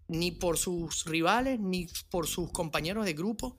ni 0.09 0.31
por 0.31 0.57
sus 0.57 1.05
rivales, 1.05 1.61
ni 1.61 1.87
por 2.11 2.27
sus 2.27 2.51
compañeros 2.51 3.05
de 3.05 3.13
grupo, 3.13 3.57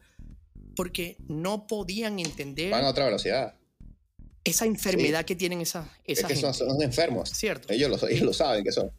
porque 0.76 1.18
no 1.28 1.68
podían 1.68 2.20
entender. 2.20 2.72
Van 2.72 2.86
a 2.86 2.90
otra 2.90 3.06
velocidad. 3.06 3.59
Esa 4.50 4.66
enfermedad 4.66 5.26
que 5.26 5.36
tienen 5.36 5.62
esa, 5.62 5.90
esa 6.06 6.28
es 6.28 6.42
que 6.42 6.54
Son, 6.54 6.82
enfermos. 6.82 7.30
Cierto. 7.30 7.72
Ellos 7.72 7.90
lo, 7.90 8.08
ellos 8.08 8.24
lo 8.24 8.34
saben 8.34 8.64
que 8.64 8.72
son. 8.72 8.92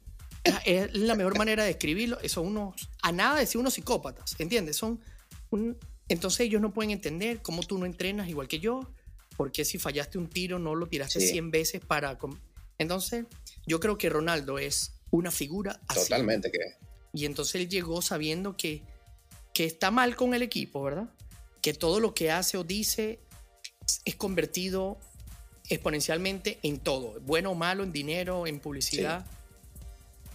Es 0.64 0.94
la 0.94 1.14
mejor 1.14 1.36
manera 1.36 1.64
de 1.64 1.68
describirlo. 1.68 2.18
Son 2.28 2.46
unos, 2.46 2.88
a 3.02 3.12
nada 3.12 3.38
decir 3.38 3.60
unos 3.60 3.74
psicópatas, 3.74 4.36
¿entiendes? 4.38 4.76
Son 4.76 5.00
un, 5.50 5.76
entonces 6.08 6.40
ellos 6.40 6.60
no 6.60 6.72
pueden 6.72 6.90
entender 6.90 7.42
cómo 7.42 7.62
tú 7.62 7.78
no 7.78 7.86
entrenas 7.86 8.28
igual 8.28 8.48
que 8.48 8.58
yo, 8.58 8.90
porque 9.36 9.64
si 9.64 9.78
fallaste 9.78 10.18
un 10.18 10.28
tiro 10.28 10.58
no 10.58 10.74
lo 10.74 10.86
tiraste 10.86 11.20
100 11.20 11.50
veces 11.50 11.80
para... 11.80 12.18
Entonces 12.78 13.26
yo 13.66 13.78
creo 13.80 13.98
que 13.98 14.08
Ronaldo 14.08 14.58
es 14.58 14.94
una 15.10 15.30
figura 15.30 15.80
así. 15.88 16.00
Totalmente 16.00 16.50
que. 16.50 16.58
Y 17.12 17.26
entonces 17.26 17.56
él 17.56 17.68
llegó 17.68 18.02
sabiendo 18.02 18.56
que, 18.56 18.82
que 19.52 19.64
está 19.64 19.90
mal 19.90 20.16
con 20.16 20.34
el 20.34 20.42
equipo, 20.42 20.82
¿verdad? 20.82 21.10
Que 21.60 21.74
todo 21.74 22.00
lo 22.00 22.14
que 22.14 22.30
hace 22.30 22.56
o 22.56 22.64
dice 22.64 23.20
es 24.04 24.14
convertido 24.16 24.98
exponencialmente 25.70 26.58
en 26.62 26.78
todo, 26.80 27.18
bueno 27.20 27.52
o 27.52 27.54
malo, 27.54 27.84
en 27.84 27.92
dinero, 27.92 28.46
en 28.46 28.58
publicidad. 28.58 29.24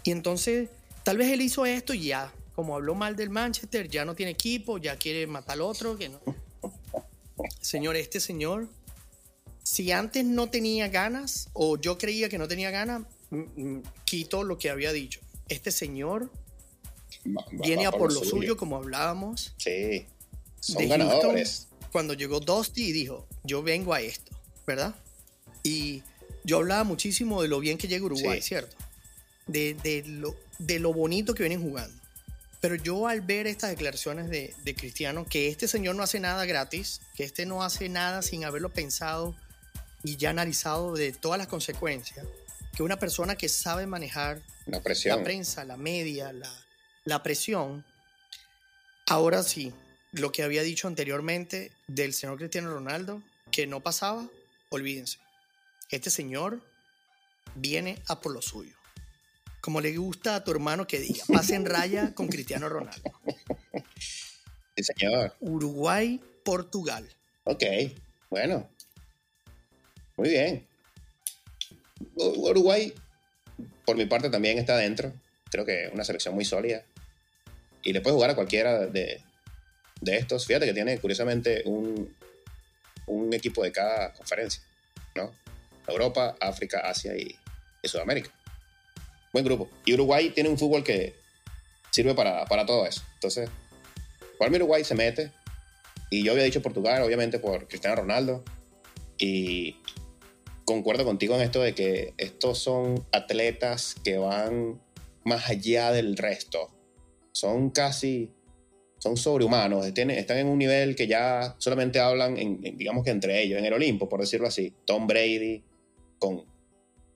Y 0.03 0.11
entonces, 0.11 0.69
tal 1.03 1.17
vez 1.17 1.31
él 1.31 1.41
hizo 1.41 1.65
esto 1.65 1.93
y 1.93 2.05
ya, 2.05 2.33
como 2.55 2.75
habló 2.75 2.95
mal 2.95 3.17
del 3.17 3.29
Manchester, 3.29 3.89
ya 3.89 4.05
no 4.05 4.15
tiene 4.15 4.31
equipo, 4.31 4.77
ya 4.77 4.95
quiere 4.95 5.27
matar 5.27 5.55
al 5.55 5.61
otro. 5.61 5.97
Que 5.97 6.09
no. 6.09 6.21
Señor, 7.61 7.97
este 7.97 8.19
señor, 8.21 8.69
si 9.61 9.91
antes 9.91 10.23
no 10.23 10.49
tenía 10.49 10.87
ganas 10.87 11.49
o 11.53 11.77
yo 11.77 11.97
creía 11.97 12.29
que 12.29 12.37
no 12.37 12.47
tenía 12.47 12.71
ganas, 12.71 13.03
quito 14.05 14.43
lo 14.43 14.57
que 14.57 14.69
había 14.69 14.93
dicho. 14.93 15.19
Este 15.49 15.71
señor 15.71 16.31
viene 17.51 17.85
a 17.85 17.91
por, 17.91 18.13
lo, 18.13 18.23
suyo. 18.23 18.55
como 18.55 18.77
hablábamos. 18.77 19.53
Sí, 19.57 20.05
son 20.61 20.87
ganadores. 20.87 21.67
cuando 21.91 22.13
llegó 22.13 22.39
Dusty 22.39 22.85
y 22.85 22.91
dijo, 22.93 23.27
yo 23.43 23.61
vengo 23.63 23.93
a 23.93 24.01
esto, 24.01 24.31
¿verdad? 24.65 24.95
Y 25.65 26.03
yo 26.43 26.57
hablaba 26.57 26.83
muchísimo 26.83 27.41
de 27.41 27.47
lo 27.47 27.59
bien 27.59 27.79
que 27.79 27.87
llega 27.87 28.05
Uruguay, 28.05 28.39
¿cierto? 28.39 28.75
De, 29.47 29.73
de, 29.73 30.03
lo, 30.05 30.35
de 30.59 30.79
lo 30.79 30.93
bonito 30.93 31.33
que 31.33 31.41
vienen 31.41 31.61
jugando. 31.61 31.99
Pero 32.61 32.75
yo 32.75 33.07
al 33.07 33.21
ver 33.21 33.47
estas 33.47 33.71
declaraciones 33.71 34.29
de, 34.29 34.53
de, 34.63 34.75
Cristiano, 34.75 35.25
que 35.25 35.47
este 35.47 35.67
señor 35.67 35.95
no 35.95 36.03
hace 36.03 36.19
nada 36.19 36.45
gratis, 36.45 37.01
que 37.15 37.23
este 37.23 37.47
no 37.47 37.63
hace 37.63 37.89
nada 37.89 38.21
sin 38.21 38.45
haberlo 38.45 38.69
pensado 38.69 39.35
y 40.03 40.17
ya 40.17 40.29
analizado 40.29 40.93
de 40.93 41.11
todas 41.11 41.39
las 41.39 41.47
consecuencias, 41.47 42.27
que 42.75 42.83
una 42.83 42.99
persona 42.99 43.35
que 43.35 43.49
sabe 43.49 43.87
manejar 43.87 44.43
la, 44.67 44.81
presión. 44.81 45.17
la 45.17 45.23
prensa, 45.23 45.63
la 45.63 45.77
media, 45.77 46.31
la, 46.31 46.51
la 47.05 47.23
presión, 47.23 47.83
ahora 49.07 49.41
sí, 49.41 49.73
lo 50.11 50.31
que 50.31 50.43
había 50.43 50.61
dicho 50.61 50.87
anteriormente 50.87 51.71
del 51.87 52.13
señor 52.13 52.37
Cristiano 52.37 52.71
Ronaldo, 52.71 53.23
que 53.51 53.65
no 53.65 53.81
pasaba, 53.81 54.27
olvídense. 54.69 55.24
Este 55.89 56.09
señor 56.09 56.61
viene 57.55 58.01
a 58.07 58.19
por 58.19 58.33
lo 58.33 58.41
suyo. 58.41 58.75
Como 59.61 59.81
le 59.81 59.95
gusta 59.97 60.35
a 60.35 60.43
tu 60.43 60.51
hermano 60.51 60.85
que 60.85 60.99
diga, 60.99 61.23
pase 61.27 61.55
en 61.55 61.65
raya 61.65 62.13
con 62.13 62.27
Cristiano 62.27 62.69
Ronaldo. 62.69 63.11
Sí, 64.75 64.83
señor. 64.83 65.35
Uruguay, 65.39 66.21
Portugal. 66.43 67.09
Ok, 67.45 67.63
bueno. 68.29 68.69
Muy 70.17 70.29
bien. 70.29 70.67
Uruguay, 72.15 72.93
por 73.85 73.95
mi 73.95 74.05
parte, 74.05 74.29
también 74.29 74.57
está 74.57 74.77
dentro. 74.77 75.13
Creo 75.49 75.65
que 75.65 75.85
es 75.85 75.93
una 75.93 76.03
selección 76.03 76.35
muy 76.35 76.45
sólida. 76.45 76.83
Y 77.83 77.93
le 77.93 78.01
puede 78.01 78.15
jugar 78.15 78.31
a 78.31 78.35
cualquiera 78.35 78.85
de, 78.85 79.21
de 80.01 80.17
estos. 80.17 80.45
Fíjate 80.45 80.65
que 80.65 80.73
tiene, 80.73 80.99
curiosamente, 80.99 81.63
un, 81.65 82.13
un 83.07 83.33
equipo 83.33 83.63
de 83.63 83.71
cada 83.71 84.13
conferencia, 84.13 84.61
¿no? 85.15 85.31
Europa, 85.87 86.35
África, 86.39 86.79
Asia 86.79 87.15
y, 87.15 87.35
Sudamérica. 87.83 88.31
Buen 89.31 89.45
grupo. 89.45 89.69
Y 89.85 89.93
Uruguay 89.93 90.31
tiene 90.31 90.49
un 90.49 90.57
fútbol 90.57 90.83
que 90.83 91.13
sirve 91.91 92.15
para, 92.15 92.45
para 92.45 92.65
todo 92.65 92.87
eso. 92.87 93.03
Entonces, 93.13 93.49
para 94.39 94.49
mí 94.49 94.57
Uruguay 94.57 94.83
se 94.83 94.95
mete. 94.95 95.31
Y 96.09 96.23
yo 96.23 96.31
había 96.31 96.43
dicho 96.45 96.61
Portugal, 96.61 97.03
obviamente, 97.03 97.37
por 97.37 97.67
Cristiano 97.67 97.95
Ronaldo. 97.95 98.43
Y 99.19 99.77
concuerdo 100.65 101.05
contigo 101.05 101.35
en 101.35 101.41
esto 101.41 101.61
de 101.61 101.73
que 101.73 102.13
estos 102.17 102.59
son 102.59 103.05
atletas 103.11 103.95
que 104.03 104.17
van 104.17 104.81
más 105.23 105.49
allá 105.49 105.91
del 105.91 106.17
resto. 106.17 106.69
Son 107.31 107.69
casi, 107.69 108.31
son 108.97 109.17
sobrehumanos, 109.17 109.85
están 109.85 110.37
en 110.37 110.47
un 110.47 110.57
nivel 110.57 110.95
que 110.95 111.07
ya 111.07 111.55
solamente 111.59 111.99
hablan, 111.99 112.37
en, 112.37 112.61
digamos 112.77 113.03
que 113.03 113.11
entre 113.11 113.41
ellos, 113.41 113.59
en 113.59 113.65
el 113.65 113.73
Olimpo, 113.73 114.09
por 114.09 114.21
decirlo 114.21 114.47
así. 114.47 114.73
Tom 114.85 115.07
Brady, 115.07 115.63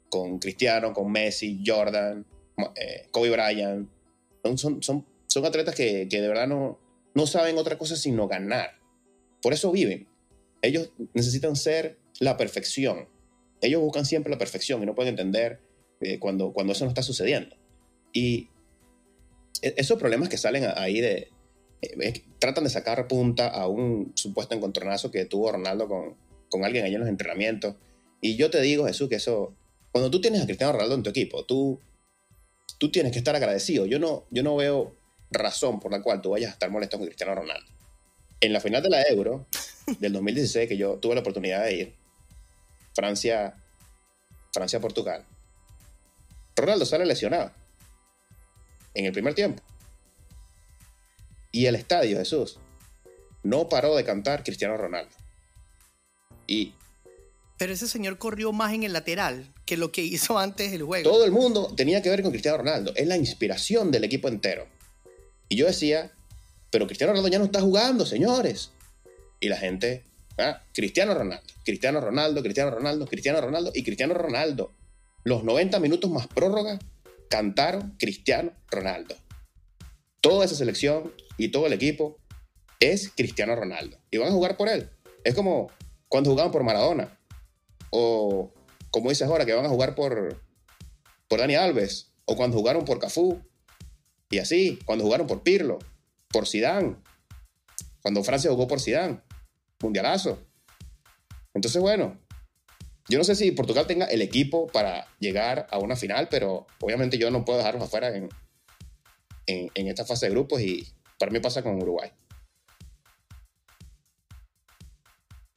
con, 0.09 0.39
Cristiano, 0.39 0.93
con 0.93 1.11
Messi, 1.11 1.61
Jordan, 1.65 2.25
eh, 2.75 3.07
Kobe 3.11 3.29
Bryant. 3.29 3.89
Son, 4.43 4.81
son, 4.81 5.05
son, 5.27 5.45
atletas 5.45 5.75
que, 5.75 6.07
que, 6.09 6.21
de 6.21 6.27
verdad 6.27 6.47
no, 6.47 6.79
no 7.13 7.27
saben 7.27 7.57
otra 7.57 7.77
cosa 7.77 7.95
sino 7.95 8.27
ganar. 8.27 8.79
Por 9.41 9.53
eso 9.53 9.71
viven. 9.71 10.07
Ellos 10.61 10.91
necesitan 11.13 11.55
ser 11.55 11.97
la 12.19 12.37
perfección. 12.37 13.07
Ellos 13.61 13.81
buscan 13.81 14.05
siempre 14.05 14.31
la 14.31 14.37
perfección 14.37 14.81
y 14.81 14.85
no 14.85 14.95
pueden 14.95 15.11
entender 15.11 15.61
eh, 16.01 16.19
cuando, 16.19 16.53
cuando 16.53 16.73
eso 16.73 16.85
no 16.85 16.89
está 16.89 17.03
sucediendo. 17.03 17.55
Y 18.13 18.49
e, 19.61 19.73
esos 19.77 19.99
problemas 19.99 20.29
que 20.29 20.37
salen 20.37 20.65
ahí 20.75 21.01
de... 21.01 21.29
Eh, 21.81 22.23
tratan 22.39 22.65
de 22.65 22.69
sacar 22.69 23.07
punta 23.07 23.47
a 23.47 23.67
un 23.67 24.11
supuesto 24.15 24.55
encontronazo 24.55 25.11
que 25.11 25.25
tuvo 25.25 25.51
Ronaldo 25.51 25.87
con, 25.87 26.15
con 26.49 26.65
alguien 26.65 26.83
allá 26.83 26.95
en 26.95 27.01
los 27.01 27.09
entrenamientos 27.09 27.75
y 28.21 28.35
yo 28.35 28.49
te 28.49 28.61
digo, 28.61 28.85
Jesús, 28.85 29.09
que 29.09 29.15
eso, 29.15 29.55
cuando 29.91 30.11
tú 30.11 30.19
tienes 30.21 30.41
a 30.41 30.45
Cristiano 30.45 30.73
Ronaldo 30.73 30.95
en 30.95 31.03
tu 31.03 31.09
equipo, 31.09 31.45
tú, 31.45 31.79
tú 32.77 32.91
tienes 32.91 33.11
que 33.11 33.19
estar 33.19 33.35
agradecido. 33.35 33.85
Yo 33.85 33.99
no, 33.99 34.25
yo 34.29 34.43
no 34.43 34.55
veo 34.55 34.95
razón 35.31 35.79
por 35.79 35.91
la 35.91 36.01
cual 36.01 36.21
tú 36.21 36.31
vayas 36.31 36.49
a 36.49 36.53
estar 36.53 36.69
molesto 36.69 36.97
con 36.97 37.07
Cristiano 37.07 37.35
Ronaldo. 37.35 37.71
En 38.41 38.53
la 38.53 38.59
final 38.59 38.81
de 38.81 38.89
la 38.89 39.03
Euro 39.03 39.47
del 39.99 40.13
2016, 40.13 40.67
que 40.67 40.77
yo 40.77 40.97
tuve 40.97 41.15
la 41.15 41.21
oportunidad 41.21 41.63
de 41.63 41.73
ir, 41.73 41.95
Francia, 42.93 43.55
Francia-Portugal, 44.53 45.25
Ronaldo 46.55 46.85
sale 46.85 47.05
lesionado 47.05 47.51
en 48.93 49.05
el 49.05 49.13
primer 49.13 49.33
tiempo. 49.33 49.63
Y 51.51 51.65
el 51.65 51.75
estadio, 51.75 52.17
Jesús, 52.17 52.59
no 53.43 53.69
paró 53.69 53.95
de 53.95 54.03
cantar 54.03 54.43
Cristiano 54.43 54.77
Ronaldo. 54.77 55.15
Y 56.45 56.73
pero 57.59 57.73
ese 57.73 57.89
señor 57.89 58.17
corrió 58.17 58.53
más 58.53 58.73
en 58.73 58.83
el 58.83 58.93
lateral 58.93 59.53
que 59.65 59.75
lo 59.75 59.91
que 59.91 60.01
hizo 60.01 60.39
antes 60.39 60.71
del 60.71 60.83
juego. 60.83 61.11
Todo 61.11 61.25
el 61.25 61.31
mundo 61.31 61.73
tenía 61.75 62.01
que 62.01 62.09
ver 62.09 62.23
con 62.23 62.31
Cristiano 62.31 62.57
Ronaldo. 62.57 62.93
Es 62.95 63.05
la 63.05 63.17
inspiración 63.17 63.91
del 63.91 64.05
equipo 64.05 64.29
entero. 64.29 64.65
Y 65.49 65.57
yo 65.57 65.65
decía, 65.65 66.13
pero 66.71 66.87
Cristiano 66.87 67.11
Ronaldo 67.11 67.29
ya 67.29 67.37
no 67.37 67.43
está 67.43 67.59
jugando, 67.59 68.05
señores. 68.05 68.71
Y 69.41 69.49
la 69.49 69.57
gente, 69.57 70.03
ah, 70.37 70.63
Cristiano 70.73 71.13
Ronaldo, 71.13 71.43
Cristiano 71.65 71.99
Ronaldo, 71.99 72.41
Cristiano 72.41 72.71
Ronaldo, 72.71 73.05
Cristiano 73.07 73.41
Ronaldo 73.41 73.71
y 73.75 73.83
Cristiano 73.83 74.13
Ronaldo. 74.13 74.71
Los 75.25 75.43
90 75.43 75.81
minutos 75.81 76.09
más 76.09 76.27
prórroga 76.27 76.79
cantaron 77.29 77.93
Cristiano 77.99 78.53
Ronaldo. 78.71 79.15
Toda 80.21 80.45
esa 80.45 80.55
selección 80.55 81.13
y 81.37 81.49
todo 81.49 81.67
el 81.67 81.73
equipo 81.73 82.19
es 82.79 83.11
Cristiano 83.17 83.53
Ronaldo. 83.53 83.97
Y 84.11 84.17
van 84.17 84.29
a 84.29 84.31
jugar 84.31 84.55
por 84.55 84.69
él. 84.69 84.89
Es 85.25 85.35
como 85.35 85.69
cuando 86.07 86.29
jugaban 86.29 86.53
por 86.53 86.63
Maradona 86.63 87.18
o 87.89 88.51
como 88.91 89.09
dices 89.09 89.27
ahora, 89.27 89.45
que 89.45 89.53
van 89.53 89.65
a 89.65 89.69
jugar 89.69 89.95
por, 89.95 90.41
por 91.27 91.39
Dani 91.39 91.55
Alves, 91.55 92.11
o 92.25 92.35
cuando 92.35 92.57
jugaron 92.57 92.85
por 92.85 92.99
Cafú, 92.99 93.41
y 94.29 94.39
así, 94.39 94.79
cuando 94.85 95.03
jugaron 95.03 95.27
por 95.27 95.43
Pirlo, 95.43 95.79
por 96.29 96.47
Sidán, 96.47 97.01
cuando 98.01 98.23
Francia 98.23 98.51
jugó 98.51 98.67
por 98.67 98.79
Sidán, 98.79 99.23
mundialazo. 99.81 100.39
Entonces, 101.53 101.81
bueno, 101.81 102.19
yo 103.07 103.17
no 103.17 103.23
sé 103.23 103.35
si 103.35 103.51
Portugal 103.51 103.87
tenga 103.87 104.05
el 104.05 104.21
equipo 104.21 104.67
para 104.67 105.07
llegar 105.19 105.67
a 105.71 105.79
una 105.79 105.95
final, 105.95 106.29
pero 106.29 106.67
obviamente 106.79 107.17
yo 107.17 107.31
no 107.31 107.43
puedo 107.43 107.57
dejarlos 107.57 107.83
afuera 107.83 108.15
en, 108.15 108.29
en, 109.47 109.71
en 109.73 109.87
esta 109.87 110.05
fase 110.05 110.27
de 110.27 110.31
grupos 110.31 110.61
y 110.61 110.87
para 111.17 111.31
mí 111.31 111.39
pasa 111.39 111.63
con 111.63 111.81
Uruguay. 111.81 112.11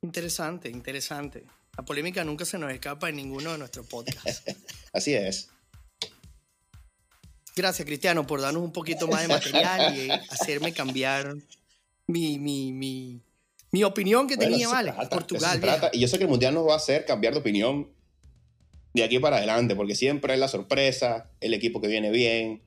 Interesante, 0.00 0.70
interesante. 0.70 1.44
La 1.76 1.84
polémica 1.84 2.22
nunca 2.24 2.44
se 2.44 2.58
nos 2.58 2.70
escapa 2.70 3.08
en 3.08 3.16
ninguno 3.16 3.52
de 3.52 3.58
nuestros 3.58 3.86
podcasts. 3.86 4.42
Así 4.92 5.14
es. 5.14 5.48
Gracias, 7.54 7.86
Cristiano, 7.86 8.26
por 8.26 8.40
darnos 8.40 8.62
un 8.62 8.72
poquito 8.72 9.08
más 9.08 9.22
de 9.22 9.28
material 9.28 9.96
y 9.96 10.10
hacerme 10.10 10.72
cambiar 10.72 11.34
mi, 12.06 12.38
mi, 12.38 12.72
mi, 12.72 13.20
mi 13.70 13.84
opinión 13.84 14.26
que 14.26 14.36
tenía, 14.36 14.68
vale. 14.68 14.92
Portugal. 15.10 15.60
Y 15.92 16.00
yo 16.00 16.08
sé 16.08 16.18
que 16.18 16.24
el 16.24 16.30
Mundial 16.30 16.54
nos 16.54 16.66
va 16.66 16.74
a 16.74 16.76
hacer 16.76 17.04
cambiar 17.04 17.34
de 17.34 17.40
opinión 17.40 17.90
de 18.94 19.04
aquí 19.04 19.18
para 19.18 19.36
adelante, 19.36 19.74
porque 19.74 19.94
siempre 19.94 20.34
es 20.34 20.40
la 20.40 20.48
sorpresa, 20.48 21.30
el 21.40 21.54
equipo 21.54 21.80
que 21.80 21.88
viene 21.88 22.10
bien, 22.10 22.62